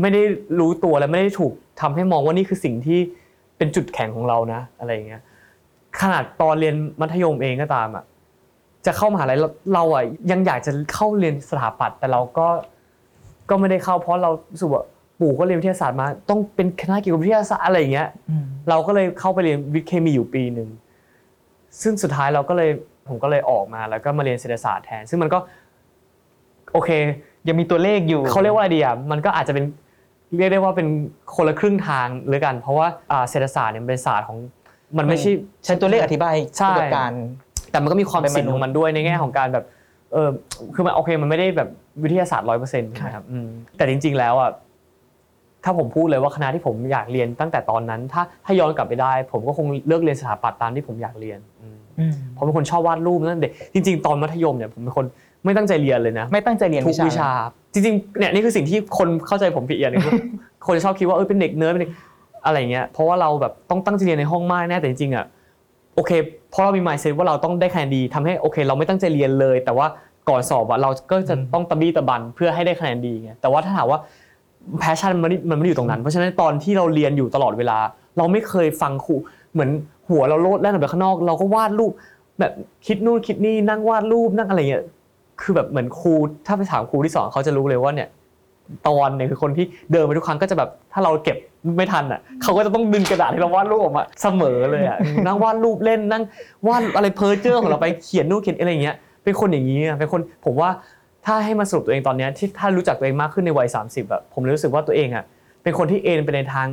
[0.00, 0.22] ไม่ได้
[0.58, 3.00] รู้ตัวและไม่ได้ถูกทำให้มองว่านี่คือสิ่งที่
[3.56, 5.22] เป็นจุดแข็งของเรานะ อะไรอย่างเงี้ย
[6.00, 8.04] ขนาดตอนเรียนมัธยมเองก็ตามอะ
[8.86, 12.48] จะเข้ามหาลัยเราเราอะยังอยากจะเข้าเรียนสถาปัตย์แต่เราก็
[13.50, 14.82] ก็ไม่ได้เข้า เพราะเรารู้สึกว่า
[15.20, 18.08] ปู่ก็เรียนวิทยาศาสตร์มา ต้องเป็นคณะเกี่ยวกับวิทยาศาสตร์อะไรอย่างเงี้ย
[18.68, 20.68] เราก็เลยเข้าไปเรียนวิทย์เคมีอยู่ปีหนึ่ง
[21.82, 22.70] ซึ่งสุดท้ายเราก็เลย
[23.08, 25.38] ผมก็เลยออกมาแล้วก็มาเรียนเศรษฐศาสตร์แทน ซึ่งมันก็
[26.72, 26.90] โอเค
[27.48, 29.64] ยังมีตัวเลขอยู่เขาเรียกว่าอะไรดีอะมันก็อาจจะเป็น
[30.38, 30.88] เรียกได้ว่าเป็น
[31.34, 34.38] คนละครึ่งทางหรือกัน เพราะว่าอ่าเศรษฐศาสตร์เนี่ยมันเป็นศาสตร์ของ
[34.98, 35.32] มันไม่ใช่
[35.64, 37.12] ใช้ตัวเลขอธิบายใช่กระบวนการ
[37.70, 39.64] แต่มันก็มีความเป็นมนุษย์ศิลป์ของมันด้วยในแง่ของการแบบ
[40.12, 40.28] เออ
[40.74, 41.68] คือมันโอเคมันไม่ได้แบบ
[42.02, 44.50] วิทยาศาสตร์ร้อยเปอร์เซ็นต์ใช่ไหมครับอืมแต่จริง ๆ แล้วอะ
[45.64, 55.06] ถ้าผมพูดเลยว่าคณะที่ผมอยากเรียนตั้งแต่ตอนนั้น ถ้าถ้าย้อนกลับไปได้ ผมก็คงเลือกเรียนสถาปัตย์ตามที่ผมอยากเรียนอืมอืมเพราะเป็นคนชอบวาดรูปตั้งแต่เด็กจริง ๆ ตอนมัธยมเนี่ยผมเป็นคน
[55.44, 57.30] ไม่ตั้งใจเรียนเลยนะ ไม่ตั้งใจเรียนทุกวิชา
[57.74, 60.02] จริงๆเนี่ยนี่คือสิ่งที่คนเข้าใจผมผิดอย่างหนึ่ง
[60.66, 61.92] คนชอบคิดว่าเออเป็นเด็กเนิร์ดเป็นเด็ก
[62.44, 65.24] อะไรเงี้ยเพราะว่าเราแบบต้องตั้งใจเรียนในห้องมากแน่แต่จริงๆอะ
[65.94, 66.10] โอเค
[66.50, 69.86] เพราะเรามี mindset ว่าเราต้องได้คะแนนดีทำให้โอเค เราไม่ตั้งใจเรียนเลย แต่ว่า
[70.28, 73.98] ก่อนสอบอะเราก็จะต้องตะบี้ตะบันเพื่อให้ได้คะแนนดีไงแต่ว่าถ้าถามว่า
[74.78, 77.78] passion มันมันไม่อยู่ตรงนั้น เพราะฉะนั้นตอนที่เราเรียนอยู่ตลอดเวลา
[78.18, 79.14] เราไม่เคยฟังครู
[79.52, 79.70] เหมือน
[80.08, 81.92] หัวเราโลดแล่นออกไปข้างนอก เราก็วาดรูป
[82.40, 82.52] แบบ
[82.86, 84.84] คิดนู่นคิดนี่นั่งวาดรูปนั่งอะไรเงี้ย
[85.40, 86.12] คือแบบเหมือนครู
[86.46, 88.08] ถ้าไปถามครูที่สอนเขาจะรู้เลยว่าเนี่ย
[88.88, 91.36] ตอนเนี่ยคือคนที่เดินไปทุกครั้งก็จะแบบถ้าเราเก็บ
[91.76, 96.22] ไม่ทันอะเขาก็จะต้องดึงกระดาษให้เราวาดรูปออกมาเสมอเลยอะนั่งวาดรูปเล่นนั่ง
[96.68, 100.70] วาดอะไรเพ้อเจ้อของเราไปเขียนนู่นเขียนอะไรอย่างเงี้ยเป็นคนอย่างนี้อะเป็นคนผมว่า
[101.26, 105.24] ถ้าให้มาสรุปตัวเองตอนเนี้ยที่ถ้ารู้จักตัวเองมากขึ้นในวัย 30แบบผมเลยรู้สึกว่าตัวเองอะ
[105.62, 106.66] เป็นคนที่เอนไปในทาง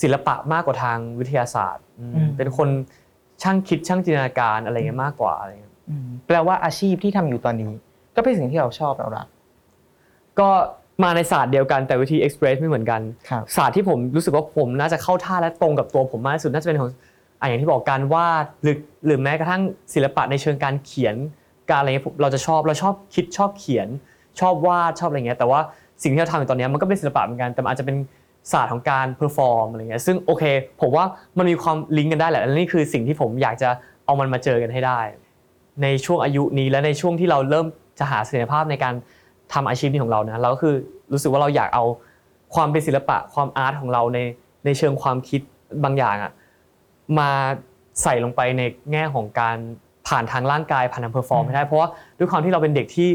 [0.00, 2.68] ศิลปะมากกว่าทางวิทยาศาสตร์อืมอืมเป็นคน
[3.42, 5.63] ช่างคิดช่างจินตนาการอะไรเงี้ยมากกว่าอะไรเงี้ยอืม
[6.26, 7.72] แปลว่าอาชีพที่ทำอยู่ตอนนี้
[8.16, 9.26] ก็เป็นสิ่งที่เราชอบเรารัก
[10.40, 10.48] ก็
[11.02, 16.90] มาในศาสตร์เดียวกันแต่วิธีเอ็กซ์เพรสไม่เหมือนกันครับศาสตร์ที่ผมรู้สึกว่าผมน่าจะเข้าท่าและตรงกับตัวผมมากที่สุดน่าจะเป็นของ
[17.40, 19.62] อะอย่างที่บอกการวาดหรือหรือแม้กระทั่ง
[19.94, 21.16] ศิลปะในเชิงการเขียน
[21.70, 23.88] การอะไรเงี้ยผมเราจะชอบเราชอบคิดชอบเขียน
[24.40, 25.60] ชอบวาดชอบอะไรเงี้ยแต่ว่า
[26.02, 27.96] สิ่งที่เราทำอยู่ตอนเนี้ยมันก็เป็นศิลปะเหมือนกันแต่มันอาจจะเป็น
[28.52, 30.44] ศาสตร์ของการ perform อะไรเงี้ยซึ่งโอเค
[30.80, 31.04] ผมว่า
[31.38, 33.68] มันมีความลิงก์กันได้แหละและนี่คือสิ่งที่ผมอยากจะ
[34.04, 35.00] เอามันมาเจอกันให้ได้
[35.82, 37.66] ในช่วงอายุนี้และในช่วงที่เราเริ่ม
[37.98, 38.94] จะหาศักยภาพในการ
[39.52, 40.74] ทำอาชีพนี้ของเรานะเราก็คือ
[41.12, 41.84] รู้สึกว่าเราอยากเอา
[42.54, 44.18] ความเป็นศิลปะความ art ของเราใน
[44.64, 45.40] ในเชิงความคิด
[45.84, 46.32] บางอย่างอะ
[47.18, 47.30] มา
[48.02, 49.56] ใส่ลงไปในแง่ของการ
[50.08, 53.08] ผ่านทางร่างกายผ่านทาง perform ให้ได้ เพราะว่าด้วยความที่เราเป็นเด็กที่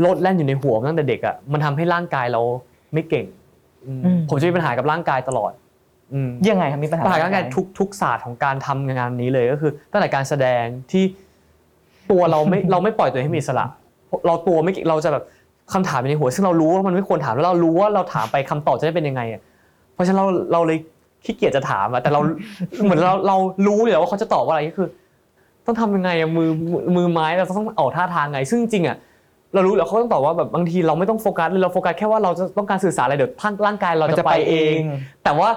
[0.00, 2.42] โลดแล่นอยู่ในหัวมาตั้งแต่เด็กอะมันทำให้ร่างกายเรา
[2.92, 3.26] ไม่เก่ง
[3.86, 5.52] อืมอืมผมจะมีปัญหากับร่างกายตลอด
[6.12, 11.04] อืมยังไงครับมีปัญหาปัญหาการทุกทุกศาสตร์ของการทำงานนี้เลยก็คือ ตั้งแต่การแสดงที่
[12.10, 13.64] ตัวเราไม่เราไม่ปล่อยตัวเองให้มีอิสระ
[14.26, 15.24] เราตัวไม่เราจะแบบ
[15.72, 19.40] คำถามอยู่ในหัว ซึ่งเรารู้ว่ามันไม่ควรถามแล้วเรารู้ว่าเราถามไปคำตอบจะได้เป็นยังไงอะ
[19.94, 20.78] เพราะฉะนั้นเราเราเลย
[21.24, 22.20] ขี้เกียจจะถามอะแต่เรา
[22.84, 24.88] เหมือนเราเรารู้เลยว่าเขาจะตอบว่าอะไรก็คือ
[25.66, 28.96] ต้องทำยังไงอะมือมือมือไม้เราต้องออกท่าทางไง ซึ่งจริงๆอะ
[29.54, 34.84] เรารู้แล้วเขาต้องตอบว่าแบบบางทีเราไม่ต้องโฟกัสเลยเราโฟกัสแค่ว่าเราจะต้องการสื่อสารอะไรเดี๋ยวทางร่างกายเรามันจะจะไปไปเอเองง
[35.24, 35.48] แต่ว่า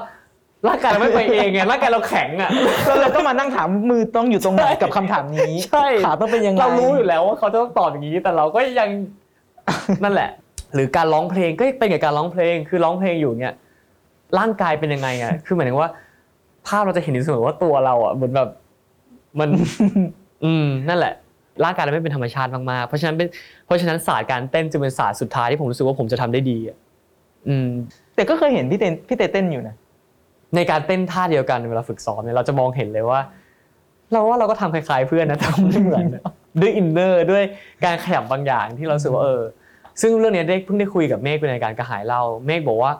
[0.67, 2.49] ร่างกายเราไม่ไปเองไงร่างกายเราแข็งอะ
[2.87, 8.89] แล้วเราต้องมานั่งถามมือต้องอยู่ตรงไหนกับคำถามนี้ใช่ ขาต้องเป็นยังไงเรารู้อยู่แล้วว่าเขาจะต้องตอบอย่างนี้ แต่เราก็ยัง
[10.03, 10.29] นั่นแหละ
[10.73, 13.53] หรือการร้องเพลงก็เป็นกับการร้องเพลง คือร้องเพลงอยู่เนี่ย
[14.39, 15.89] ร่างกายเป็นยังไงอะคือหมายถึงว่า
[16.67, 18.49] ภาพเราจะเห็นอยู่เสมอว่าตัวเราอะเหมือนแบบ
[19.39, 19.49] มัน
[20.43, 21.13] อืมนั่นแหละ
[21.63, 23.27] ร่างกายเราไม่เป็นธรรมชาติมากๆเพราะฉะนั้นเป็น
[23.65, 26.77] เพราะฉะนั้นศาสตร์การเต้นจึงเป็นศาสตร์สุดท้ายที่ผมรู้สึกว่าผมจะทำได้ดีอะ
[27.47, 27.67] อืม
[28.15, 29.75] แต่ก็เคยเห็นพี่เต้นพี่เต้เต้นอยู่นะ
[30.55, 33.19] ในการเต้นท่าเดียวกันเวลาฝึกซ้อมเนี่ยเราจะมองเห็นเลยว่า
[34.11, 36.23] เราว่าเราก็ทำคล้ายๆเพื่อนนะทำไม่เหมือนนะ
[36.61, 37.43] ด้วยอินเนอร์ด้วย
[37.85, 39.41] การขยับบางอย่างที่เรารู้สึกว่าเออ
[40.01, 42.91] ซึ่งเรื่องเนี้ยได้เพิ่งได้คุยกับเมฆในการกระหายเล่าเมฆบอกว่า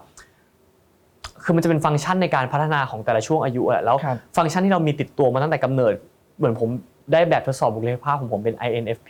[1.43, 5.93] คือมันจะเป็นฟังก์ชันในการพัฒนาของแต่ละช่วงอายุแหละแล้วครับฟังก์ชันที่เรามีติดตัวมาตั้งแต่กำเนิด
[6.37, 6.69] เหมือนผม
[7.13, 9.09] ได้แบบทดสอบบุคลิกภาพของผมเป็น INFP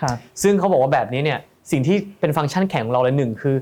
[0.00, 1.38] ครับซึ่งเขาบอกว่าแบบนี้เนี่ย
[1.70, 3.56] สิ่งที่เป็นฟังก์ชันแข็งของเราเลยหนึ่งคือ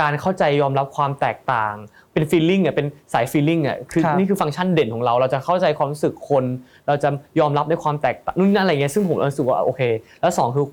[0.00, 1.74] การเข้าใจยอมรับความแตกต่าง
[2.12, 6.44] เป็น feeling อะเป็นสาย feeling อะคือครับ นี่คือฟังก์ชันเด่นของเรา เราจะเข้าใจความรู้สึกคน
[6.86, 7.08] เราจะ
[7.40, 9.82] ยอมรับในความแตกต่างนู่นนั่นอะไรเงี้ยซึ่งผมรู้สึกว่าโอเค
[10.20, 10.66] แล้วสองคือ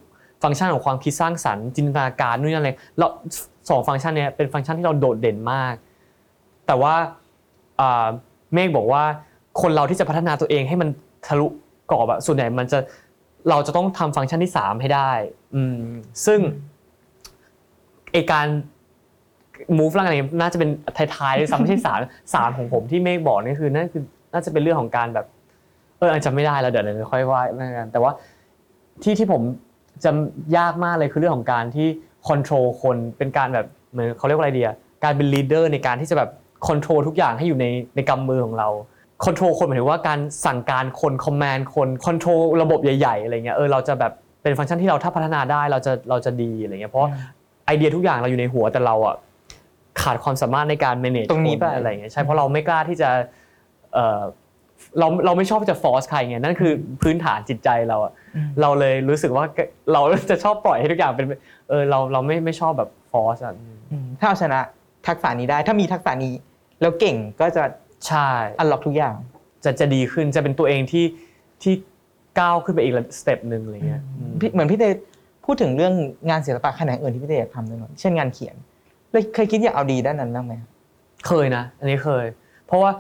[0.44, 3.08] ฟังก์ชันของความคิดสร้างสรรค์จินตนาการนู่นนั่นอะไรเรา
[3.70, 5.74] สองฟังก์ชันเนี้ยเป็นฟังก์ชันที่เราโดดเด่นมาก
[6.68, 6.96] แต่ว่า
[7.80, 8.08] อ่า
[8.54, 9.04] เมฆบอกว่า
[9.62, 10.90] คนเราที่จะพัฒนาตัวเองให้มัน
[11.26, 11.48] ทะลุ
[11.92, 12.80] กรอบอะส่วนใหญ่มันจะ
[13.50, 15.12] เราจะต้องทำฟังก์ชันที่3ให้ได้
[15.56, 15.78] อืม
[16.26, 16.40] ซึ่ง
[18.12, 18.48] ไอการ
[19.78, 20.70] move ร่างกายเนี่ยน่าจะเป็น
[21.16, 22.00] ท้ายๆด้วยซ้ำไม่ใช่สาม
[22.34, 25.26] สามของผมที่เมฆบอกนี่คือนั่นคือน่าจะเป็นเรื่องของการแบบ
[25.98, 27.42] เออจำไม่ได้แล้วเดี๋ยวเดี๋ยวค่อยว่า
[27.78, 28.12] กันแต่ว่า
[29.04, 29.42] ที่ที่ผม
[30.06, 31.88] จำยากมากเลยคือเรื่องของการที่
[32.28, 34.72] control คนเป็นการแบบเหมือนเขาเรียกว่าอะไรเดีย
[35.04, 36.30] การเป็น leader ในการที่จะแบบ
[36.68, 38.70] control ทุกอย่างให้อยู่ในในกำมือของเรา
[39.26, 44.12] control คนหมายถึงว่าการสั่งการคน command คน control ระบบใหญ่ๆอะไรเงี้ยเออเราจะแบบ
[44.44, 47.10] เป็นฟังก์ชันที่เราถ้าพัฒนาได้เราจะเราจะดีอะไรเงี้ยเพราะ
[47.66, 49.16] ไอเดียทุกอย่างเราอยู่ในหัวแต่เราอะ
[50.02, 53.10] ขาดความสามารถในการ manage ตรงนี้คไปอะไรเงี้ยใช่เพราะเราไม่กล้าที่จะ
[53.94, 54.22] เออ
[55.00, 58.14] เราเราไม่ชอบจะ force ใครไงนั่นคือพื้นฐานจิตใจเราอะ
[58.62, 59.46] เราเลยรู้สึกว่า
[59.94, 61.26] เราจะชอบปล่อยให้ทุกอย่างเป็น
[61.70, 63.54] เออเราเราไม่ไม่ชอบแบบ force อะ
[63.92, 64.60] อืมถ้าเอาชนะ
[65.08, 66.34] ทักษะนี้ได้ ถ้ามีทักษะนี้
[66.82, 67.64] แล้วเก่งก็จะ
[68.08, 69.16] ใช่ unlock ทุกอย่าง
[69.64, 71.06] จะจะดีขึ้นจะเป็นตัวเองที่
[71.64, 71.74] ที่
[72.40, 74.86] ก้าวขึ้นไปอีก step หนึ่งอะไรเงี้ยอืมพี่เหมือนพี่เต
[75.46, 75.94] พูดถึงเรื่อง
[76.30, 78.56] งานศิลปะแขนงอื่นที่พี่เตอยากทำด้วยหน่อยเช่นงานเขียน
[79.12, 80.54] เลยเคยคิดอยากเอาดีด้านนั้นบ้างไหม
[81.28, 82.26] เคยนะ อันนี้เคย
[82.68, 82.92] เพราะว่า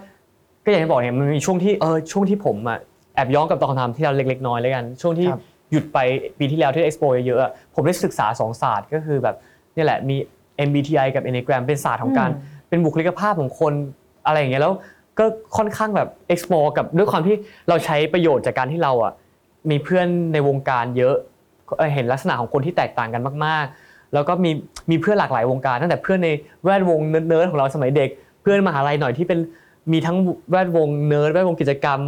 [0.63, 2.79] ก็อย่างที่บอกเนี่ยมันมีช่วงที่เออช่วงที่ผมอะ
[3.15, 5.97] แอบย้อนกลับตอนทำที่เราเล็กๆน้อยๆแล้วกันช่วงที่ครับหยุดไป
[6.39, 9.35] ปีที่แล้วที่เอ็กซ์โปเยอะๆอะผมได้ศึกษาสองศาสตร์ก็คือแบบ
[9.75, 10.15] นี่แหละมี
[10.67, 12.29] MBTI กับ Enneagram เป็นศาสตร์ของการ
[12.69, 13.73] เป็นบุคลิกภาพของคน
[14.25, 14.73] อะไรอย่างเงี้ยแล้ว
[15.19, 15.25] ก็
[15.57, 17.35] ค่อนข้างแบบ explore กับด้วยความที่
[17.69, 19.13] เราใช้ประโยชน์จากการที่เราอะ
[19.69, 21.15] มีเพื่อนในวงการเยอะ
[21.77, 23.75] เอ่อเห็นลักษณะของคนที่แตกต่างกันมากๆ
[24.13, 24.51] แล้วก็มี
[24.91, 26.29] มีเพื่อนหลากหลายวงการตั้งแต่เพื่อนใน
[26.63, 28.09] แวดวงเนิร์ดของเราสมัยเด็ก
[28.41, 29.39] เพื่อนมหาลัยหน่อยที่เป็น
[29.91, 30.17] มีทั้ง
[30.51, 31.99] แวดวงเนิร์ดแวดวงกิจกรรม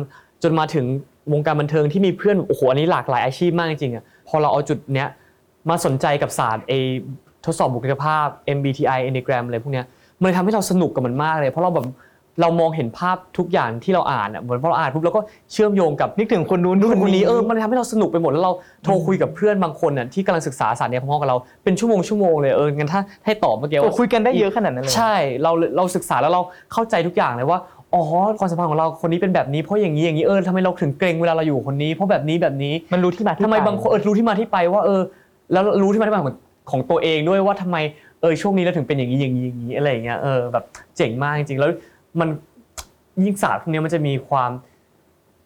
[0.43, 0.85] จนมาถึง
[1.33, 5.07] วงการบันเทิงที่มีเพื่อนโอ้โหอันนี้หลากหลายอาชีพมากจริงๆอะพอเราเอาจุดเนี้ย
[5.69, 6.73] มาสนใจกับศาสตร์ไอ้
[7.45, 9.85] ทดสอบบุคลิกภาพ MBTI Enneagram อะไรพวกเนี้ย
[10.23, 11.85] มันทำให้เราสนุกกับมันมากเลย เพราะเราแบบ
[12.41, 18.51] เรามองเห็นภาพทุกอย่างที่เราอ่านอะเหมือนพอเราอ่านปุ๊บเราก็เชื่อมโยงกับนึกถึงคนนู้นนู่นคนนี้เออมันเลยทำให้เราสนุกไปหมดแล้วเรา
[18.83, 26.41] โทรคุยกับเพื่อนบางคนน่ะที่กำลังศึกษาศาสตร์เนี้ยพร้อมๆกับเราเป็นชั่วโมงชั่วโมงเลยเอองั้นถ้าให้ตอบเมื่อกี้โอ้ว่าคุยกันได้เยอะขนาดนั้นเลยใช่เราเราศึกษาแล้วเรา
[26.73, 27.59] เข้าใจทุกอย่างเลยว่า
[27.93, 28.03] อ๋อ
[28.39, 35.01] ความสัมพันธ์ของเราคนนี้เป็นแบบนี้เพราะอย่างนี้อย่างนี้เออทำไมเราถึงเกรงเวลาเราอยู่กับคนนี้เพราะแบบนี้แบบนี้มันรู้ที่มาที่ทำไมปบางคนเออรู้ที่มาที่ไปว่าเออ
[35.51, 36.35] แล้วรู้ที่มาที่ไปของ
[36.71, 37.77] ของตัวเองด้วยว่าทำไม
[38.21, 40.63] เออช่วงนี้เราถึงเป็นอย่างนี้อย่างนี้อย่างนี้อะไรอย่างเงี้ยเออแบบ
[40.97, 41.69] เจ๋งมากจริงๆแล้ว
[42.19, 42.29] มัน
[43.23, 44.51] ยิ่งศาสตร์พวกเนี้ยมันจะมีความ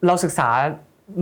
[0.06, 0.48] เราศึกษา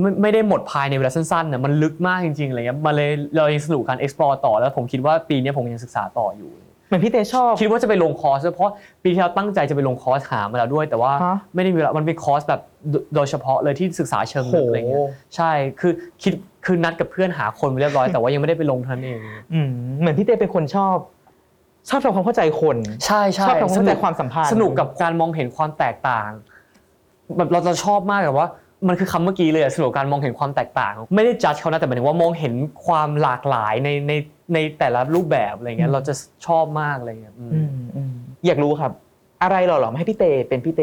[0.01, 6.51] ไม่ไม่ได้หมดภายในเวลาสั้นๆน่ะมันลึกมากจริงๆอะไรเงี้ยมันเลยเรายังสนุกกับการ explore ต่อแล้วผมคิดว่าปีเนี้ยผมยังศึกษาต่ออยู่
[6.89, 16.33] เหมือนพี่เตชอบ คิดว่าจะไปลงคอร์สด้วยเพราะปีที่แล้วตั้งใจจะไปลงคอร์สหามาแล้วด้วย แต่ว่าฮะไม่ได้มีเวลามันเป็นคอร์สแบบโดโดยเฉพาะเลยที่ศึกษาเชิงลึกอะไรเงี้ยโหใช่คือคิด
[16.65, 19.19] คือนัดกับเพื่อนหาคนไปเรียบร้อยแต่ว่ายังไม่ได้ไปลงเท่านั้นเอง
[19.53, 20.97] อืมเหมือนพี่เตเป็นคนชอบ
[21.89, 26.31] ชอบทำความเข้าใจคนใช่ใช่ชอบทำความเข้าใจความสัมพันธ์สนุกกับการมองเห็นความแตกต่าง
[27.37, 28.49] แบบเราจะชอบมากแบบว่า
[28.89, 32.55] มันคือคำเมื่อกี้เลยอะสนุกกับการมองเห็นความแตกต่าง ไม่ได้จัดเขานะแต่หมายถึงว่ามองเห็น
[32.87, 34.13] ความหลากหลายในใน
[34.55, 36.15] ในแต่ละรูปแบบอะไรเงี้ยเราจะ
[36.47, 38.13] ชอบมากอะไรเงี้ยอืมอืมอืม
[38.47, 38.93] อยากรู้ครับ
[39.43, 40.83] อะไรหล่อหลอมให้พี่เตเป็นพี่เต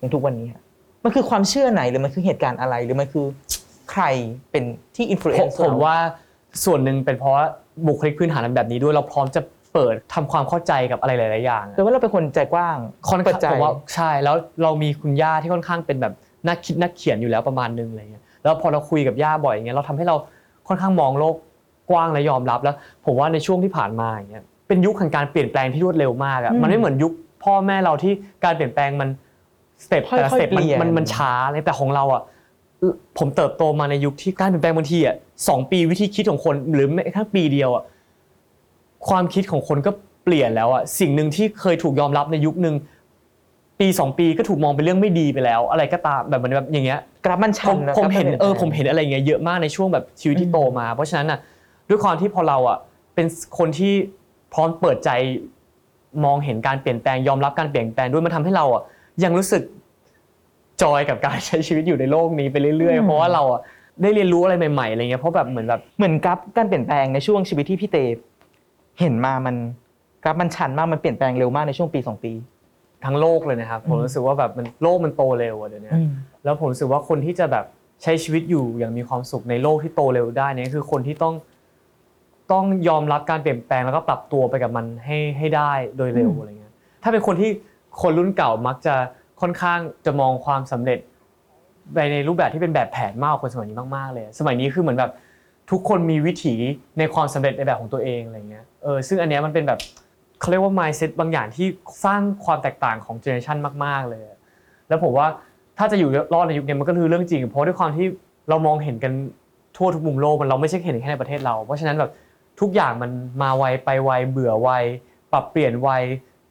[0.00, 0.62] ในทุกวันนี้ครับ
[1.04, 3.26] มันคือความเชื่อไหนหรือมันคือเหตุการณ์อะไรหรือมันคือ
[3.90, 4.02] ใคร
[4.50, 4.64] เป็น
[4.96, 5.96] ที่อินฟลูเอผนมซ์ผมว่า
[6.64, 7.44] ส่วนหนึ่งเป็นเพราะว่า
[7.86, 9.40] บุคลิกพื้นฐานมันแบบนี้ด้วยเราพร้อมจะ
[9.74, 12.76] เปิดทำความเข้าใจกับอะไรหลาย ๆ อย่างอะแปลว่าเราเป็นคนใจกว้าง
[13.08, 16.12] ค่อนเปิข้าดงใจผมว่าใช่แล้วเรามีคุณย่าที่ค่อนข้างเป็นแบบ
[16.48, 20.16] นักคิดนักเขียนอยู่แล้วประมาณนึงอะไรเงี้ยแล้วพอเราคุยกับย่าบ่อยอย่างเงี้ยเราทำให้เรา
[20.68, 21.36] ค่อนข้างมองโลก
[21.90, 27.12] กว้างและยอมรับแล้ว ผมว่าในช่วงที่ผ่านมาอย่างเงี้ยเป็นยุคแห่งการเปลี่ยนแปลงที่รวดเร็วมากอะอืมมันไม่เหมือนยุค
[27.44, 28.12] พ่อแม่เราที่
[28.44, 29.08] การเปลี่ยนแปลงมัน
[29.84, 32.22] สเต็ปแต่ละค่อยๆสเต็ปมันเปลี่ยนมันมันช้าเลยแต่ของเราอะ
[33.18, 35.16] ผมเติบโตมาในยุคที่การเปลี่ยนแปลงบางทีอะ
[35.48, 37.84] สองปีวิธีคิดของคนหรือแม้กระทั่งปีเดียวอะ
[39.08, 39.90] ความคิดของคนก็
[40.24, 42.74] เปลี่ยนแล้วอะสิ่งหนึ่งที่เคยถูกยอมรับในยุคหนึ่ง
[43.80, 51.38] ปีสองปีก็ถูกมองเป็นเรื่องไม่ดีไปแล้ว อะไรก็ตามแบบเหมือนแบบอย่างเงี้ยกราฟมันผชันมนะผมครับเห็นการปลี่ยเออแปลงผมเห็นอะไรอย่างเงี้ยเยอะมากในช่วงแบบชีวิตที่โตมา เพราะฉะนั้นอะ
[51.88, 52.78] ด้วยความที่พอเราอะ
[53.14, 53.26] เป็น
[53.58, 53.92] คนที่
[54.54, 55.10] พร้อมเปิดใจ
[56.24, 58.82] มองเห็นการเปลี่ยนแปลงยอมรับการเปลี่ยนแปลงด้วยมันทำให้เราอะ
[59.24, 59.62] ยังรู้สึก
[60.82, 63.60] จอยกับการใช้ชีวิตอยู่ในโลกนี้ไปเรื่อยๆ เพราะว่าเราอะ
[64.02, 67.96] ได้เรียนรู้อะไรใหม่ๆอะไรเงี้ยเพราะแบบเหมือนแบบเหมือนกราฟการเปลี่ยนแปลงในช่วงชีวิตที่พี่เต
[69.00, 69.56] เห็นมามัน
[70.24, 72.32] กราฟมันชันมากมันเปลี่ยนแปลงเร็วมากในช่วงปีสองปี
[73.04, 75.92] ทั้งโลกเลยนะครับ ผมรู้สึกว่าแบบมันโลกมันโตเร็วอะเดี๋ยวนี้
[76.44, 77.64] แล้วผมรู้สึกว่าคนที่จะแบบ
[78.02, 81.34] ใช้ชีวิตอยู่อย่างมีความสุขในโลกที่โตเร็วได้เนี่ยคือคนที่ต้อง
[82.52, 87.50] ต้องยอมรับการเปลี่ยนแปลงแล้วก็ปรับตัวไปกับมันให้ให้ได้โดยเร็วอืมอะไรเงี้ยถ้าเป็นคนที่
[88.02, 88.94] คนรุ่นเก่ามักจะ
[89.40, 90.98] ค่อนข้างจะมองความสำเร็จ
[91.94, 95.10] ไปในรูปแบบที่เป็นแบบแผนมากกว่าคนสมัยนี้มากๆเลย สมัยนี้คือเหมือนแบบ
[95.70, 96.54] ทุกคนมีวิถี
[96.98, 99.80] ในความสำเร็จในแบบของตัวเองอะไรเงี้ยเออซึ่งอันเนี้ยมันเป็นแบบ
[100.40, 101.66] เขาเรียกว่า mindset บางอย่างที่
[102.04, 104.22] สร้างความแตกต่างของเจเนอเรชันมาก ๆ เลย
[104.88, 105.26] แล้วผมว่า
[105.78, 108.06] ถ้าจะอยู่รอดในยุคนี้มันก็คือเรื่องจริง เพราะด้วยความที่
[108.48, 109.12] เรามองเห็นกัน
[109.76, 112.10] ทั่วทุกมุมโลกมันเราไม่ใช่เห็นแค่ในประเทศเรา เพราะฉะนั้นแบบ
[112.60, 113.10] ทุกอย่างมัน
[113.42, 114.70] มาไวไปไวเบื่อไว
[115.32, 115.88] ปรับเปลี่ยนไว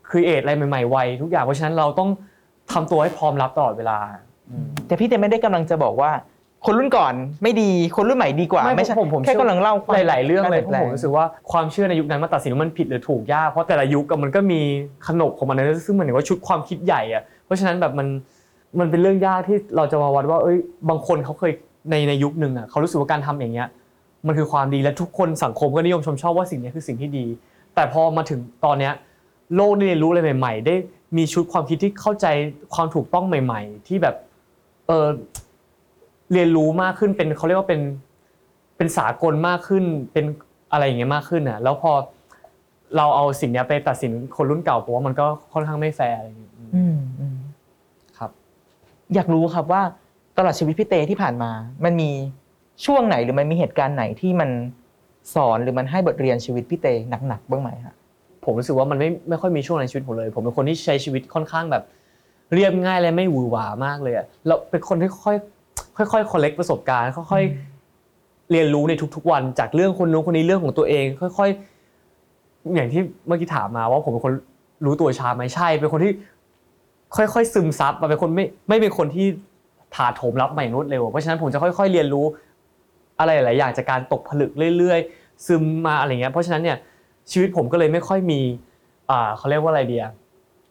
[0.10, 2.10] ครีเอทอะไรใหม่ๆไวทุกอย่างเพราะฉะนั้นเราต้อง
[2.71, 3.99] ทำตัวให้พร้อมรับตลอดเวลา
[4.88, 6.12] แต่พี่เตไม่ได้กำลังจะบอกว่า
[6.65, 14.60] คนรุ่นก่อนไม่ดีคนรุ่นใหม่ดีกว่าไม่ไม่ใช่ผมผมแค่กำลังเล่าความหลาย ๆ เรื่องเลยกาเพปราะนผมแปลงรู้สึกว่าความเชื่อในยุคนั้นมาตัดสินว่ามันผิดหรือถูกยากเพราะแต่ละยุคอะมันก็มี
[15.08, 18.08] ขนบของมันนะซึ่งเหมือนว่าชุดความคิดใหญ่อะเพราะฉะนั้นแบบมัน
[18.80, 20.58] มันเป็นเรื่องยากที่เราจะมาวัดว่า เอ้ย
[20.89, 21.52] บางคนเขาเคย
[21.89, 23.67] ในในยุคหนึ่งอะเขารู้สึกว่าการทำอย่างเงี้ย
[24.28, 27.26] มันคือความดีและทุกคนสังคมก็นิยมชมชอบว่าสิ่งนี้คือสิ่งที่ดี
[27.76, 28.93] แต่พอมาถึงตอนเนี้ย
[29.56, 30.76] โลกได้เรียนรู้อะไรใหม่ ๆ ได้
[31.17, 32.26] มีชุดความคิดที่เข้าใจ
[32.76, 34.15] ความถูกต้องใหม่ ๆ ที่แบบ
[34.88, 35.08] เออ
[36.34, 37.82] เรียนรู้มากขึ้นเป็นเขาเรียกว่าเป็น
[38.78, 40.26] เป็นสากลมากขึ้นเป็น
[40.72, 41.91] อะไรอย่างเงี้ยมากขึ้นอะแล้วพอ
[42.98, 47.38] เราเอาสิ่งเนี้ยไปตัดสินคนรุ่นเก่าผมว่ามันก็ค่อนข้างไม่แฟร์อะไรอย่างเงี้ยอืมอืมอืม
[48.17, 48.32] ครับ
[49.13, 49.82] อยากรู้ครับว่า
[50.38, 51.52] ตลอดชีวิตพี่เตที่ผ่านมา
[51.86, 52.10] มันมี
[52.86, 54.50] ช่วงไหนหรือมันมีเหตุการณ์ไหนที่มัน
[55.36, 56.88] สอนหรือมันให้บทเรียนชีวิตพี่เต
[57.28, 57.96] หนักๆบ้างไหมฮะ
[58.43, 61.84] ผมรู้สึกว่ามันไม่ไม่ค่อยมีช่วงในชีวิตผมเลย ผมเป็นคนที่ใช้ชีวิตค่อนข้างแบบ
[62.54, 65.36] เรียบง่ายและไม่หวือหวามากเลยอะเราเป็นคนที่ค่อย
[65.97, 71.49] ค่อยๆ collect ประสบการณ์ค่อยๆเรียนรู้ในทุก ๆ วัน จากเรื่องคนนู้นคนนี้เรื่องของตัวเอง ค่อย
[72.10, 74.34] ๆ อย่างที่เมื่อกี้ถามมาว่าผมเป็นคน
[74.86, 76.12] รู้ตัวช้าไหมใช่ เป็นคนที่
[77.15, 79.27] ค่อยๆซึมซับมาเป็นคนไม่ไม่เป็นคนที่
[79.95, 82.25] ถาโถมรับมาอย่างรวดเร็วเพราะฉะนั้นผมจะค่อย ๆ เรียนรู้
[83.19, 86.77] อะไรหลายๆอย่างจากการตกผลึกเรื่อย ๆ ซึมมาอะไรเงี้ยเพราะฉะนั้นเนี่ย
[87.32, 88.39] ชีวิตผมก็เลยไม่ค่อยมี
[89.10, 90.06] อ่าเขาเรียกว่าอะไรเดีย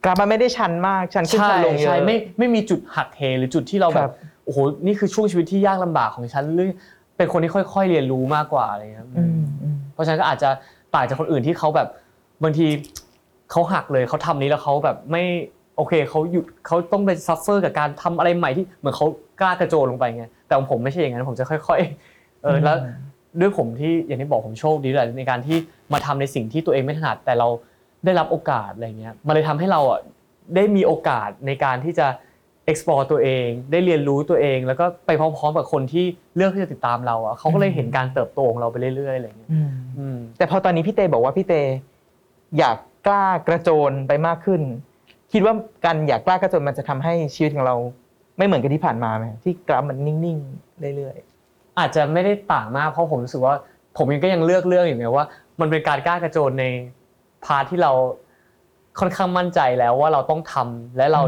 [0.04, 6.70] กลับมาไม่ได้ชันมากชันขึ้นใช่ชันลงเยอะใช่ไม่ไม่มีจุดหักเหหรือจุดที่เราแบครับบ โอ้โหนี่คือช่วงชีวิตที่ยากลำบากของฉันหรือ
[7.16, 10.50] เป็นคนที่ค่อย ๆ เรียนรู้มากกว่าอะไรเงี้ยอืมอืมเพราะฉะนั้นก็อาจจะ
[10.94, 11.88] ต่างจากคนอื่นที่เขาแบบ
[12.42, 12.66] บางที
[13.50, 15.24] เขาหักเลยเขาทำนี้แล้วเขาแบบไม่
[15.76, 19.06] โอเคเขาหยุดเขาต้องไปซัฟเฟอร์กับการทำอะไรใหม่ที่เหมือนเขา
[19.40, 21.80] กล้ากระโจนลงไปไงแต่ของผมไม่ใช่อย่างนั้นผมจะค่อย
[22.12, 22.76] ๆ เออแล้ว
[23.40, 25.56] ด้วยผมที่อย่างที่บอกผมโชคดีด้วยในการที่
[25.92, 27.48] มาทำในสิ่งที่ตัวเองไม่ถนัดแต่เรา
[28.04, 30.00] ได้รับโอกาสอะไรเงี้ยมันเลยทำให้เราอะ
[30.54, 32.06] ได้มีโอกาสในการที่จะ
[32.70, 36.04] explore ตัวเองได้เรียนรู้ตัวเอง แล้วก็ไปพร้อมๆกับคนที่
[36.36, 41.54] เลือกที่จะติดตามเราอะเขาก็เลยเห็นการเติบโตของเราไปเรื่อยๆอะไรเงี้ยอืมอืมแต่พอตอนนี้พี่เตบอกว่าพี่เต
[42.58, 44.62] อยากกล้ากระโจนไปมากขึ้น
[45.32, 47.76] คิดว่าการอยากกล้ากระโจนมันจะทำให้ชีวิตของเรา
[48.38, 51.16] ไม่เหมือนกับที่ผ่านมาไหมที่กราฟมันนิ่งๆเรื่อย
[51.78, 53.54] อาจจะไม่ได้ต่างมากเพราะผมรู้สึกว่า
[53.96, 55.26] ผมเองก็ยังเลือกเรื่องอย่างเงี้ยว่า
[55.60, 56.64] มันเป็นการกล้ากระโจนใน
[57.44, 57.92] พาร์ทที่เรา
[59.00, 61.22] ค่อนข้างมั่นใจแล้วว่าเราต้องทำและๆเรา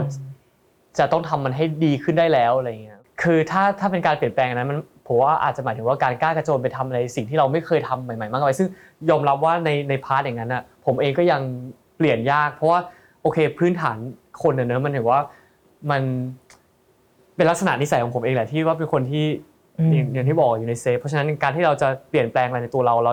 [0.99, 8.69] จะต้องทำมันให้ดีขึ้นได้แล้วอะไรเงี้ยคือถ้าถ้าเป็นการเปลี่ยนแปลงอันนั้นมันผมว่าอาจจะหมายถึงว่าการกล้ากระโจนไปทำอะไรสิ่งที่เราไม่เคยทำใหม่ๆมากมายซึ่ง
[9.11, 11.41] ยอมรับว่าในใน part อย่างนั้นอะผมเองก็ยัง
[11.97, 12.81] เปลี่ยนยาก เพราะว่า
[13.23, 13.97] โอเคพื้นฐาน
[14.43, 15.21] คนเนอะมันถือว่า
[15.91, 16.03] มัน
[17.37, 19.27] เป็นลักษณะนิสัยของผมเองแหละที่ว่าเป็นคนที่
[19.79, 23.13] อืมอย่างอย่างที่บอกอยู่ใน safe เพราะฉะนั้นการที่เราจะเปลี่ยนแปลงอะไรในตัวเราเรา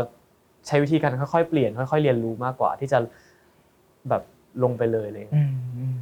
[0.68, 3.00] ใช้วิธีการค่อยๆเปลี่ยนค่อยๆเรียนรู้มากกว่า ที่จะ
[4.10, 4.22] แบบ
[4.64, 5.94] ลงไปเลยเลยอืมอืม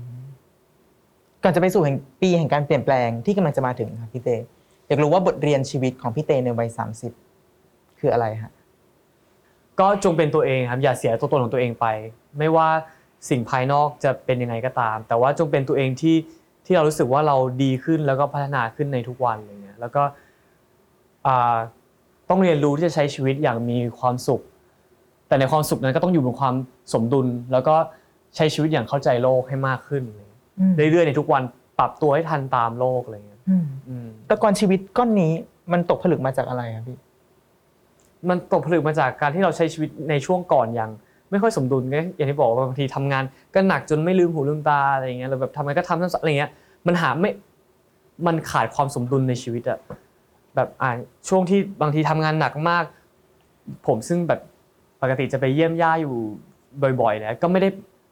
[1.43, 4.29] ก่อนจะไปสู่แห่งปีแห่งการเปลี่ยนแปลงที่กำลังจะมาถึงครับพี่เต
[4.87, 7.11] อยากรู้ว่าบทเรียนชีวิตของพี่เตในวัยสามสิบ
[7.99, 8.51] คืออะไรฮะ
[9.79, 11.85] ก็จงเป็นตัวเองครับอย่าเสียตัวตนของตัวเองไป
[12.39, 12.69] ไม่ว่า
[13.29, 16.15] สิ่งภายนอกจะเป็นยังไงก็ตาม แต่ว่าจงเป็นตัวเองที่
[16.65, 20.03] ที่เรารู้สึกว่าเราดีขึ้นแล้วก็พัฒนาขึ้นในทุกวันอะไรเงี้ยแล้วก็
[22.29, 24.41] ต้องเรียนรู้ที่จะใช้ชีวิตอย่างมีความสุข
[25.27, 26.55] แต่ในความสุขนั้นก็ต้องอยู่บนความ
[26.93, 27.75] สมดุล แล้วก็
[28.35, 30.03] ใช้ชีวิตอย่างเข้าใจโลกให้มากขึ้น
[30.59, 31.43] เงี้ยอืมเรื่อยๆในทุกวัน
[31.79, 35.31] ปรับตัวให้ทันตามโลกอะไรเงี้ยอืมอืมแต่ก่อนชีวิตก้อนนี้
[35.71, 36.97] มันตกผลึกมาจากอะไรครับพี่
[38.29, 40.91] มันตกผลึกมาจากการที่เราใช้ชีวิตในช่วงก่อนอย่าง
[41.31, 46.51] ไม่ค่อยสมดุลก็อย่างที่บอกว่าบางทีทำงานก็หนักจนไม่ลืมหูลืมตาอะไรเงี้ยหรือแบบทำอะไรก็ทำซ้ำๆอะไรเงี้ย
[46.87, 47.31] มันหาไม่
[48.27, 49.79] มันขาดความสมดุลในชีวิตอะ
[50.55, 50.89] แบบอ่า
[51.29, 52.83] ช่วงที่บางทีทำงานหนักมาก
[53.87, 54.39] ผมซึ่งแบบ
[55.01, 56.15] ปกติจะไปเยี่ยมย่าอยู่
[57.01, 57.69] บ่อยๆเนี่ยก็ไม่ได้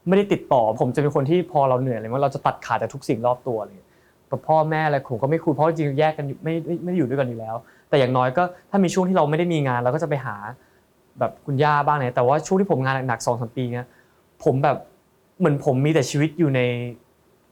[0.07, 3.89] ไม่ได้ติดต่อ ผมจะเป็นคนที่พอเราเหนื่อยอะไรว่าเราจะตัดขาดจากทุกสิ่งรอบตัวอะไรเงี้ย
[4.29, 7.55] แบบพ่อแม่อะไรผมก็ไม่คุยเพราะจริงๆแยกกันอยู่ไม่ไม่ไม่ได้อยู่ด้วยกันอยู่แล้ว
[7.89, 10.35] แต่อย่างน้อยก็ถ้ามีช่วงที่เราไม่ได้มีงานเราก็จะไปหา
[11.19, 13.85] แบบคุณย่าบ้างเนี่ยแต่ว่าช่วงที่ผมงานหนักๆสองสามปีเนี่ย
[14.43, 14.77] ผมแบบ
[15.39, 16.61] เหมือนผมมีแต่ชีวิตอยู่ใน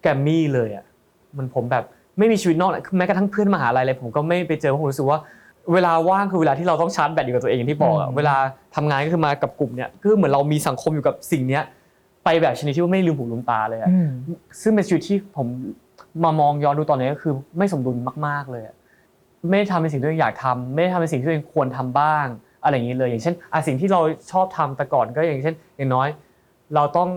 [0.02, 0.86] แกรมมี่เลยอะ
[1.32, 1.84] เหมันผมแบบ
[2.18, 5.20] ไม่มีชีวิตนอกคือแม้กระทั่งเพื่อนมหาลัยอะไรผมก็ไม่ไปเจอเพราะผมรู้สึกว่า
[5.74, 8.36] เวลาว่างคือเวลาที่เราต้องชาร์จแบตอยู่กับตัวเองอย่างที่บอกอะอืมเวลา
[8.76, 11.64] ทำงานก็คือมากับกลุ่มเนี่ยคือเหมือนเรามีสังคมอยู่กับสิ่งเนี้ย
[12.26, 14.10] ไปแบบชนิดที่ว่าไม่ลืมหูลืมตาเลยอะอืม
[14.62, 15.48] ซึ่งเป็นชีวิตที่ผม
[16.24, 18.76] มามองย้อนดูตอนนี้ก็คือไม่สมดุลมาก ๆเลยอะ
[19.50, 22.26] ไม่ได้ทำในสิ่งที่ตัวเองอยากทำไม่ได้ทำในสิ่งที่ตัวเองควรทำบ้าง
[22.64, 26.08] อะไรอย่างนี้เลย อย่างเช่นอะสิ่งที่เราชอบทำแต่ก่อนก็อย่างเช่น อย่างน้อย
[26.76, 27.10] เราต้อง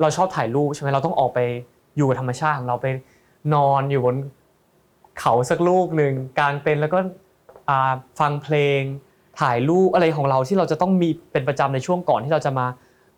[0.00, 1.40] เราชอบถ่ายรูปใช่ไหมเราต้องออกไป
[1.96, 2.86] อยู่กับธรรมชาติของเราไป
[3.54, 4.16] นอนอยู่บน
[5.20, 6.98] เขาสักลูกหนึ่งกลางเต็นท์แล้วก็
[7.68, 8.80] อ่าฟังเพลง
[9.40, 12.66] ถ่ายรูปอะไรของเราที่เราจะต้องมีเป็นประจำในช่วงก่อนที่เราจะมา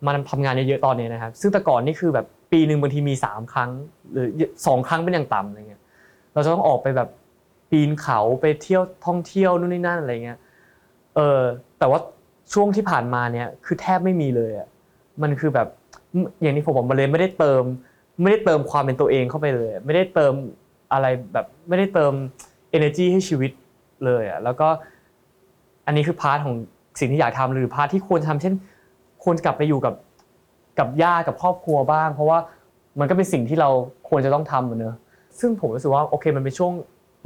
[0.05, 3.69] มาทำงานเยอะๆตอนนี้นะครับ ซึ่งแต่ก่อนนี่คือแบบปีหนึ่งบางทีมีสามครั้ง
[4.11, 4.27] หรือ
[4.67, 5.81] สองครั้งเป็นอย่างต่ำอะไรเงี้ย
[6.33, 7.09] เราจะต้องออกไปแบบ
[7.71, 10.39] ปีนเขาไปเที่ยวท่องเที่ยวนู่นนี่นั่นอะไรเงี้ย
[11.15, 11.41] เออ
[11.79, 11.99] แต่ว่า
[12.53, 14.67] ช่วงที่ผ่านมาเนี่ยคือแทบไม่มีเลยอะ
[15.21, 15.67] มันคือแบบ
[16.41, 17.63] อย่างที่ผมบอกมาเลยไม่ได้เติม
[18.21, 20.33] ไม่ได้เติมความเป็นตัวเองเข้าไปเลย ไม่ได้เติม
[20.93, 22.13] อะไรแบบไม่ได้เติม
[22.77, 23.51] energy ให้ชีวิต
[24.05, 24.67] เลยอะแล้วก็
[25.85, 26.55] อันนี้คือ part ของ
[26.99, 28.53] สิ่งที่อยากทำหรือ part ที่ควรทำเช่น
[29.23, 29.93] ควรกลับไปอยู่กับ
[30.79, 32.39] กับญาติกับครอบครัวบ้าง เพราะว่า
[32.99, 33.69] มันก็เป็นสิ่งที่เรา
[34.09, 34.95] ควรจะต้องทำเหมือนเนอะ
[35.39, 36.73] ซึ่งผมรู้สึกว่าโอเคมันเป็นช่วง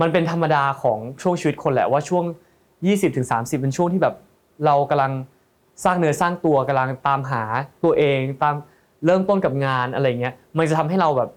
[0.02, 2.24] มันเป็นธรรมดาของช่วงชีวิตคนแหละว่าช่วง
[2.76, 4.16] 20-30ถึง30 เป็นช่วงที่แบบ
[4.66, 5.12] เรากำลัง
[5.84, 7.44] สร้างเนื้อสร้างตัวกำลังตามหา
[7.84, 8.56] ตัวเอง ตาม
[9.06, 11.30] เริ่มต้นกับงานอะไรเงี้ยมันจะทำให้เราแบบ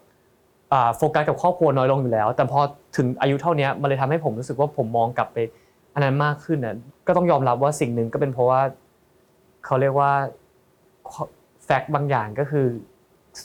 [0.97, 2.61] โฟกัสกับครอบครัวน้อยลงอยู่แล้ว แต่พอ
[2.97, 5.39] ถึงอายุเท่านี้มันเลยทำให้ผมรู้สึกว่าผมมองกลับไป
[5.95, 6.75] อันนั้นมากขึ้นน่ะ
[7.07, 8.61] ก็ต้องยอมรับว่าสิ่งหนึ่งก็เป็นเพราะว่า
[9.65, 10.13] เขาเรียกว่า
[11.65, 12.67] แฟกต์บางอย่างก็คือ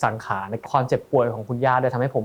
[0.04, 2.24] สังขารในความเจ็บป่วยของคุณย่าด้วยทำให้ผม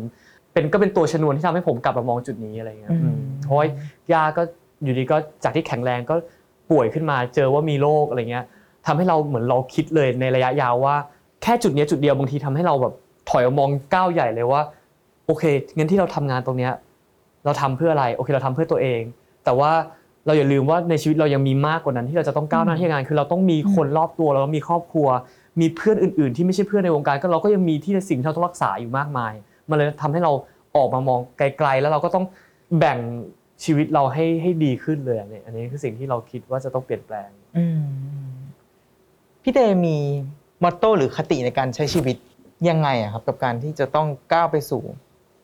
[0.53, 3.67] เป็นก็เป็นตัวชนวนที่ทำให้ผมกลับมามองจุดนี้อะไรเงี้ยอืมอืมเพราะว่า
[4.13, 4.43] ย่าก็
[4.83, 6.15] อยู่ดีก็จากที่แข็งแรงก็
[6.71, 8.45] ป่วยขึ้นมาเจอว่ามีโรคอะไรเงี้ย
[8.87, 10.95] ทำให้เราเหมือนเราคิดเลยในระยะยาวว่า
[11.43, 12.95] แค่จุดเนี้ยจุดเดียวบางทีทำให้เราแบบ
[13.31, 14.63] ถอยมามองก้าวใหญ่เลยว่า
[15.27, 15.45] โอเค
[15.77, 16.73] งั้นที่เราทำงานตรงเนี้ย
[17.45, 19.01] เราทำเพื่ออะไรโอเคเราทำเพื่อตัวเอง
[19.45, 19.71] แต่ว่า
[20.27, 25.09] เราอย่าลืมว่าในชีวิตเรายังมีมากกว่านั้นที่เราจะต้องก้าวหน้าที่งาน คือเราต้องมีคนรอบตัวเรามีครอบครัว
[25.61, 29.33] มีเพื่อนอื่น ๆ ที่ไม่ใช่เพื่อนในวงการก็เราก็ยังมีที่สิ่งที่เราต้องรักษาอยู่มากมาย
[29.71, 30.33] มันเลยทำให้เรา
[30.77, 32.25] ออกมามองไกล ๆ แล้วเราก็ต้อง
[32.79, 32.99] แบ่ง
[33.65, 37.83] ชีวิตเราให้ให้ดีขึ้นเลยอันนี้อันนี้คือสิ่งที่เราคิดว่าจะต้องเปลี่ยนแปลงอืม
[39.43, 39.97] พี่เตมี
[40.63, 42.17] มอตโต้หรือคติในการใช้ชีวิต
[42.69, 44.83] ยังไงอะครับ กับการที่จะต้องก้าวไปสู่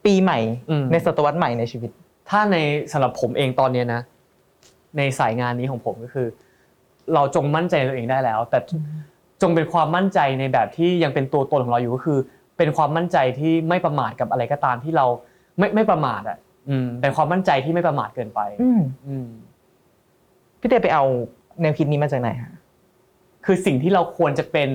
[0.05, 0.39] ปีใหม่
[0.71, 1.91] อืมในศตวรรษใหม่ในชีวิต
[2.31, 2.57] ถ้าใน
[2.93, 4.01] สำหรับผมเองตอนเนี้ยนะ
[4.97, 6.29] ในสายงานนี้ของผมก็คือ
[7.15, 8.59] เราจงมั่นใจในตัวเองได้แล้ว แต่
[9.43, 12.19] จงเป็นความมั่นใจในแบบที่ยังเป็นตัวตนของเราอยู่ก็คือ
[12.59, 15.07] เป็นความมั่นใจที่ไม่ประมาทกับอะไรก็ตามที่เรา
[15.59, 19.29] ไม่ไม่ประมาทอะอืมเป็นความมั่นใจที่ไม่ประมาทเกินไป อืมอืม
[20.61, 21.05] พี่เตไปเอา
[21.61, 22.53] แนวคิดนี้มาจากไหนฮะ
[23.45, 24.69] คือสิ่งที่เราควรจะเป็น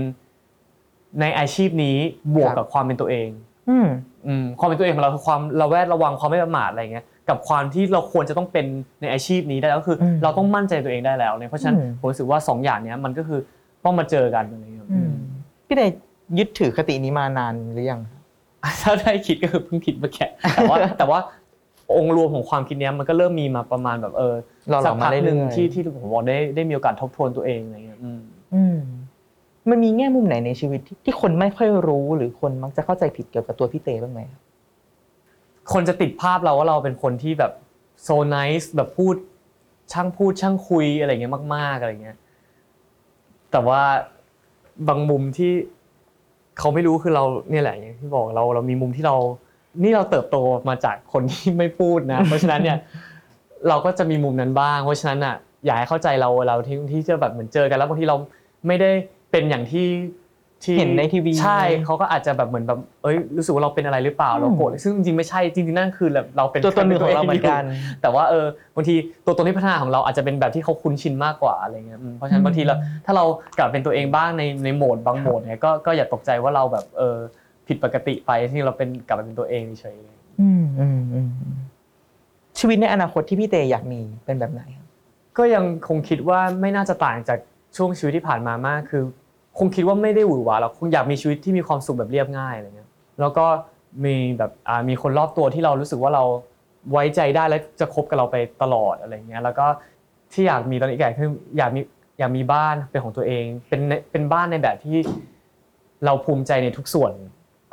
[1.22, 1.98] ในอาชีพนี้
[2.36, 3.30] บวกครับกับความเป็นตัวเอง
[3.70, 3.88] อืม
[4.28, 8.66] อืมความเป็นตัวเองของเราคือความระแวดระวังความไม่ประมาทอะไรเงี้ย กับความที่เราควรจะต้องเป็น
[9.02, 13.40] ในอาชีพนี้ได้แล้วก็คืออมเราต้องมั่นใจตัวเองได้แล้วเนี่ยเพราะฉะนั้นอืมผมรู้สึกว่าสองอย่างเนี้ยมันก็คือ
[13.86, 15.12] ต้องมาเจอกันอะไรเงี้ยอืม
[15.68, 15.82] พี่เต
[16.38, 18.02] ยึดถือคตินี้มานานหรือยัง
[18.82, 21.20] ถ้าได้คิดก็คือเพิ่งคิดเมื่อกี้แต่ว่าแต่ว่า
[21.98, 24.36] องค์รวมของความคิดเนี้ยมันก็เริ่มมีมาประมาณแบบเออ
[24.70, 28.22] หล่อๆสักพักมาเรื่อยๆหนึ่งที่ที่ผมบอกได้ได้มีโอกาสทบทวนตัวเองอะไรเงี้ยอืม
[28.56, 28.78] อืม
[29.70, 34.42] มันมีแง่มุมไหนในชีวิตที่ที่คนไม่ค่อยรู้หรือคนมักจะเข้าใจผิดเกี่ยวกับตัวพี่เตบ้างไหมครับ
[35.74, 37.52] คนจะติดภาพเราว่าเราเป็นคนที่แบบ
[38.04, 39.16] โซน i c e แบบพูด
[39.94, 42.18] ช่างพูดช่างคุยอะไรเงี้ยมาก ๆอะไรเงี้ย
[43.52, 43.82] แต่ว่า
[44.88, 45.52] บางมุมที่
[46.60, 49.16] เขาไม่รู้คือเราเนี่ยแหละอย่างที่บอกเราเรามีมุมที่เรา
[49.84, 50.38] นี่เราเติบโต
[50.70, 52.78] มาจากคนที่ไม่พูดนะ เพราะฉะนั้นเนี่ย
[53.68, 58.18] เราก็จะมีมุมนั้นบ้าง เพราะฉะนั้นอะอยากให้เข้าใจเราเราที่ที่จะแบบเหมือนเจอกันแล้วบางทีเรา
[58.68, 58.92] ไม่ได้
[59.32, 59.86] เป็นอย่างที่
[60.64, 67.64] ที่เห็นในทีวีใช่เขาก็อาจจะแบบเหมือนแบบเอ้ยรู้สึกว่าเราเป็นอะไรหรือเปล่าเราโกรธซึ่งจริงๆไม่ใช่จริงๆนั่นคือแบบเราเป็นตัวตนหนึ่งของเราเหมือนกัน
[68.02, 68.46] แต่ว่าเออ
[68.76, 68.96] บางที
[69.26, 73.26] ตัวตนที่พัฒนาของเราอาจจะเป็นแบบที่เขาคุ้นชินมากกว่าอะไรเงี้ยอืมเพราะฉะนั้นบางทีเราถ้าเรา
[73.58, 77.18] กลับเป็นตัวเองบ้างในในโหมดบางโหมดเนี่ยก็ก็อย่าตกใจว่าเราแบบเออ
[77.68, 81.58] ผิดปกติไปที่เราเป็นกลับมาเป็นตัวเองเฉยๆอืมอืมอืมอืม
[82.60, 84.86] ชีวิตในอนาคตที่พี่เตอยากมีเป็นแบบไหนครับ
[85.38, 87.40] ก็ยังคงคิดว่าไม่น่าจะต่างจาก
[87.78, 89.04] ช่วงชีวิตที่ผ่านมามากคือ
[89.58, 92.90] คงคิดว่าไม่ได้หวือหวาเราคงอยากมีชีวิตที่มีความสุขแบบเรียบง่ายอะไรเงี้ย
[93.20, 93.46] แล้วก็
[94.06, 96.24] มีแบบอ่ามีคนรอบตัวที่เรารู้สึกว่าเรา
[96.92, 99.66] ไว้ใจได้และจะคบกับเราไปตลอดอะไรเงี้ยแล้วก็
[100.34, 101.82] ที่อยากมีตอนนี้อีกอย่างคืออยากมี
[102.20, 104.98] อยากมีบ้านเป็นของตัวเอง เป็นในเป็นบ้านในแบบที่
[106.06, 107.14] เราภูมิใจในทุกส่วน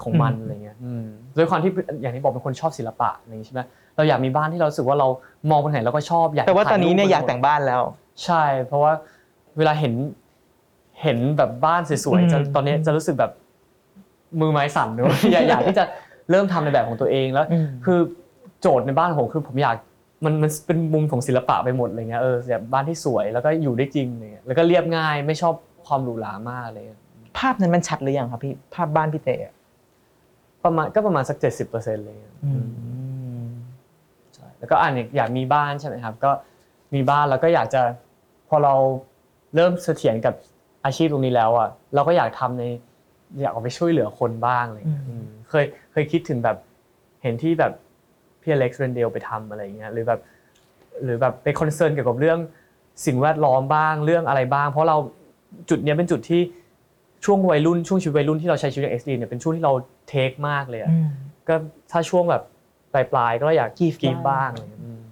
[0.02, 1.04] ของมันอืมอะไรเงี้ยอืม
[1.36, 1.70] ด้วยความที่
[2.02, 3.60] อย่างที่บอกเป็นคนชอบศิลปะอะไรอย่างงี้ใช่ไหม
[3.96, 5.08] เราอยากมีบ้านที่เรารู้สึกว่าเรา
[5.50, 7.82] มองไปไหนเราก็ชอบอยากแต่ว่าตอนนี้เนี่ยถ่อยากแต่งบ้านแล้ว
[8.24, 8.92] ใช่ เพราะว่า
[9.58, 9.92] เวลาเห็น
[11.02, 13.32] เห็นแบบบ้านสวยอืมๆจะตอนนี้จะรู้สึกแบบ
[14.40, 15.84] มือไม้สั่นด้วยอยากอยากที่จะ
[16.30, 17.98] เริ่มทำในแบบของตัวเองแล้วอืมคือ
[18.60, 19.76] โจทย์ในบ้านผมคือผมอยาก
[20.24, 25.54] มันมันเป็นมุมของศิลปะไปหมดอะไรเงี้ยเออแบบบ้านที่สวยแล้วก็อยู่ได้จริงอะไรเลยแล้วก็เรียบง่ายไม่ชอบ
[25.86, 27.02] ความหรูหรามากอะไรเลย
[27.38, 29.54] ภาพนั้นมันชัดหรือยังครับพี่ภาพบ้านพี่เตอะ
[30.64, 32.52] ประมาณก็ประมาณสักเจ็ดสิบเปอร์เซ็นต์เลยอื
[33.42, 33.44] ม
[34.34, 36.30] ใช่แล้วก็อ่านอยากมีบ้านใช่ไหมครับ ก็
[36.94, 37.82] มีบ้านแล้วก็อยากจะ
[38.48, 38.74] พอเรา
[39.54, 40.34] เริ่มเสถียรกับ
[40.84, 42.64] อาชีพตรงนี้แล้วอะเราก็อยากทำใน
[43.40, 46.56] อยากออกไปช่วยเหลือคนบ้างอะไรอย่างเงี้ยอืมอืมเคยเคยคิดถึงแบบ
[47.22, 47.72] เห็นที่แบบ
[48.40, 50.20] พี่อเล็กซ์เรนเดลไปทำอะไรอย่างเงี้ยหรือแบบ
[51.04, 52.38] หรือแบบไป concern เกี่ยวกับเรื่อง
[53.06, 54.96] สิ่งแวดล้อมบ้างเรื่องอะไรบ้าง เพราะเรา
[55.70, 56.42] จุดเนี้ยเป็นจุดที่
[57.24, 59.72] ช่วงวัยรุ่นช่วงชีวิตวัยรุ่นที่เราใช้ชีวิตอย่างเอ็กซ์ดีเนี่ยเป็นช่วงที่เรา
[60.08, 61.08] take มากเลยอะอืม
[61.48, 61.54] ก็
[61.90, 62.42] ถ้าช่วงแบบ
[62.92, 65.02] ปลายๆก็อยาก Give กีฟบ้าบ้างงอะไรอย่างเงี้ยอืม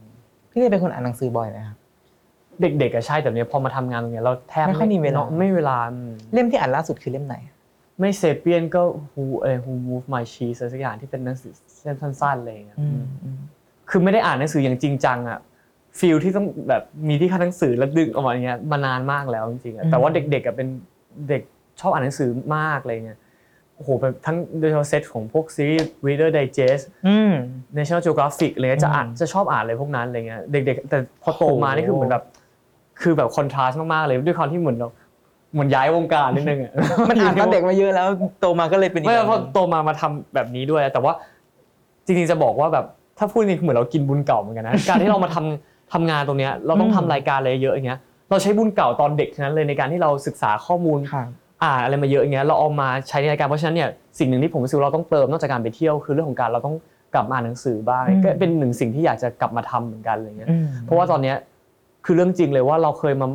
[0.50, 1.76] พี่เตเป็นคนอ่านหนังสือบ่อยไหมครับ
[2.60, 7.36] เด็กๆอะใช่แต่เนี้ยพอมาทำงานตรงเนี้ยเราแทบไม่ค่อยมีเวลา ไม่เวลาอืมเล่มที่อ่านล่าสุดคือเล่มไหน
[8.00, 8.82] ไม่เซเปียนก็
[9.12, 11.52] who เออ who move my cheese อะไรสักอย่างที่เป็นหนังสือ
[11.84, 13.38] เล่มสั้นๆอะไรอย่างเงี้ยอือืมมอืม
[13.90, 15.38] คือไม่ได้อ่านหนังสืออย่างจริงจังอะ
[15.98, 20.68] ฟีลที่ต้องแบบมีที่ค่าหนังสือแล้วดึงออกมาอย่างเงี้ยมานานมากแล้วจริงๆอะแต่ว่าเด็กๆอะเป็น
[21.28, 21.42] เด็ก
[21.80, 23.18] ชอบอ่านหนังสือมากอะไรเงี้ย
[23.76, 27.32] โอ้โหแบบทั้งโดยเฉพาะเซตของพวกซีรีส์ Reader Digest อืม
[27.76, 32.24] National Geographic อะไรเงี้ยจะอ่านอืมจะชอบอ่านอะไรพวกนั้นอะไรเงี้ยเด็กๆ แต่พอโตมาโอ้โหนี่คือเหมือนแบบ
[33.02, 34.88] คือแบบคอนทราสต์มากๆเลยด้วยความที่เหมือนเรา
[35.52, 36.72] เหมือนย้ายวงการนิดนึงอะ
[37.10, 38.06] มันอ่านตอนเด็กมาเยอะแล้ว
[38.40, 41.12] โตมาก็เลยเป็นอีกไม่แบบพอหนึ่งโตมามาทำแบบนี้ด้วย แต่ว่า
[42.04, 42.84] จริงๆจะบอกว่าแบบ
[43.18, 47.98] ถ้าพูดจริงๆเหมือนเรากินบุญเก่าเหมือนกันนะการที่เรามาทำทำงานตรงเนี้ยเราต้องทำรายการอะไรเยอะอย่างเงี้ย
[48.30, 51.28] เราใช้บุญเก่าตอนเด็กทั้งนั้นเลยในการที่เราศึกษาข้อมูลครับ
[51.62, 53.88] อ่านอะไรมาเยอะอย่างเงี้ยเราเอามาใช้ในรายการเพราะฉะนั้นเนี่ย
[54.18, 56.76] สิ่งหนึ่งที่ผมรู้สึกว่าเราต้องเติมนอกจากการไปเที่ยวคือเรื่องของการเราต้อง
[57.14, 61.36] กลับมาอ่านหนังสือบ้างอืมก็เป็นหนึ่งสิ่งที่อยากจะกลับมาทำเหมือนกันอะไรเงี้ยอืมเพราะว่าตอนเนี้ย
[62.04, 63.26] คือเรื่องจริงเลยว่าเราเคยมา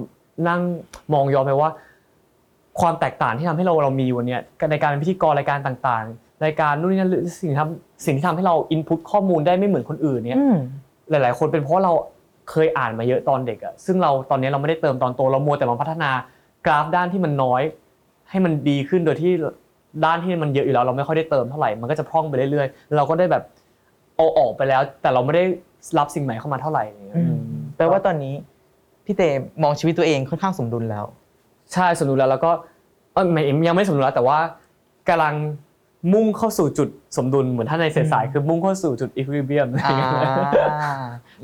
[0.47, 0.61] นั่ง
[1.13, 1.69] มองย้อนไปว่า
[2.79, 4.41] ความแตกต่างที่ทำให้เราเรามีวันเนี้ย
[4.71, 10.57] ในการเป็นพิธีกรรายการต่างๆรายการนู่นนี่นั่นหรือสิ่งที่ทำสิ่งที่ทำให้เราอินพุตข้อมูลได้ไม่เหมือนคนอื่นเนี่ยอืม
[11.09, 11.93] หลาย ๆ คนเป็นเพราะเรา
[12.51, 16.11] เคยอ่านมาเยอะตอนเด็กอะซึ่งเราตอนนี้เราไม่ได้เติมตอนโตเราโมวแต่มาพัฒนา
[16.65, 17.61] กราฟด้านที่มันน้อย
[18.29, 19.31] ให้มันดีขึ้นโดยที่
[20.05, 23.43] ด้านที่มันเยอะอยู่แล้วเราไม่ค่อยได้เติมเท่าไหร่มันก็จะพร่องไปเรื่อยๆ เราก็ได้แบบ
[24.15, 25.43] เอาออกไปแล้ว แต่เราไม่ได้
[25.97, 28.33] รับสิ่งใหม่เข้ามาเท่าไหร่อะไรเงี้ยอืมอืมแปลว่าตอนนี้
[29.07, 29.23] พี่เต
[29.63, 31.05] มองชีวิตตัวเองค่อนข้างสมดุลแล้ว
[31.73, 32.51] ใช่สมดุลแล้วแล้วก็
[33.13, 34.39] เอ้ยไม่ยังไม่สมดุลแล้วแต่ว่า
[35.09, 35.35] กำลัง
[36.13, 40.93] มุ่งเข้าสู่จุดสมดุลเหมือนถ้าในเศรษฐศาสตร์คือมุ่งเข้าสู่จุดอีควิเบียมอ่า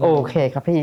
[0.01, 0.81] โอเครับพี่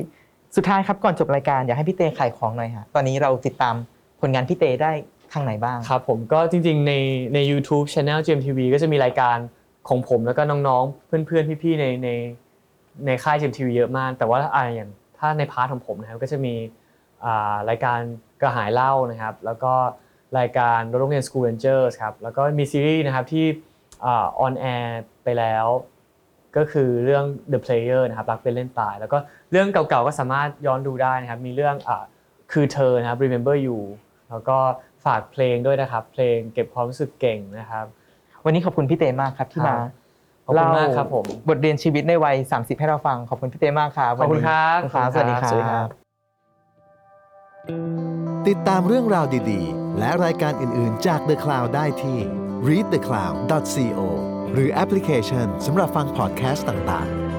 [0.56, 3.74] สุดท้ายครับก่อนจบรายการอยากให้พี่เตขายของหน่อยฮะตอนนี้เราติดตาม
[4.20, 4.92] ผลงานพี่เตได้
[5.32, 6.92] ทางไหนบ้างครับผมก็จริงๆใน
[7.34, 9.36] ใน YouTube Channel GMMTV ก็จะมีรายการ
[9.88, 12.08] ของผมแล้วก็น้องๆ เพื่อนๆ พี่ๆในใน
[13.06, 14.90] ในค่าย GMMTV เยอะมาก แต่ว่าอ่าอย่าง
[15.20, 16.54] ถ้าใน part ของผมนะครับก็จะมี
[17.24, 17.98] อ่ารายการ
[18.40, 19.74] กระหายเล่านะครับ แล้วก็
[20.38, 23.46] รายการโรงเรียน School Rangers ครับแล้วก็มีซีรีส์นะครับที่
[24.04, 25.66] อ่า on air ไปแล้ว
[26.56, 29.18] ก็คือเรื่อง The Player นะครับรักเป็นเล่นตาย แล้วก็
[29.50, 32.04] เรื่องเก่าๆก็สามารถย้อนดูได้นะครับมีเรื่องอ่า
[32.52, 33.78] คือเธอนะครับ Remember You
[34.30, 34.58] แล้วก็
[35.04, 37.84] ฝากเพลงด้วยนะครับ เพลงเก็บความรู้สึกเก่งนะครับ
[38.44, 39.99] วันนี้ขอบคุณพี่เตมากครับที่ครัมาบข
[40.50, 44.78] อบคุณมากครับผมบทเรียนชีวิตในวัย 30 ให้เราฟัง ขอบคุณพี่เตมากครับขอบคุณครับ
[45.18, 45.88] วันนี้ครับสวัสดีคสวัสดีครัรับบ
[48.48, 52.18] ติดตามเรื่องราวดีๆ และรายการอื่นๆ จาก The Cloud ได้ที่
[52.68, 54.00] readthecloud.co
[54.52, 57.29] หรือแอปพลิเคชันสำหรับฟังพอดแคสต์ต่างๆ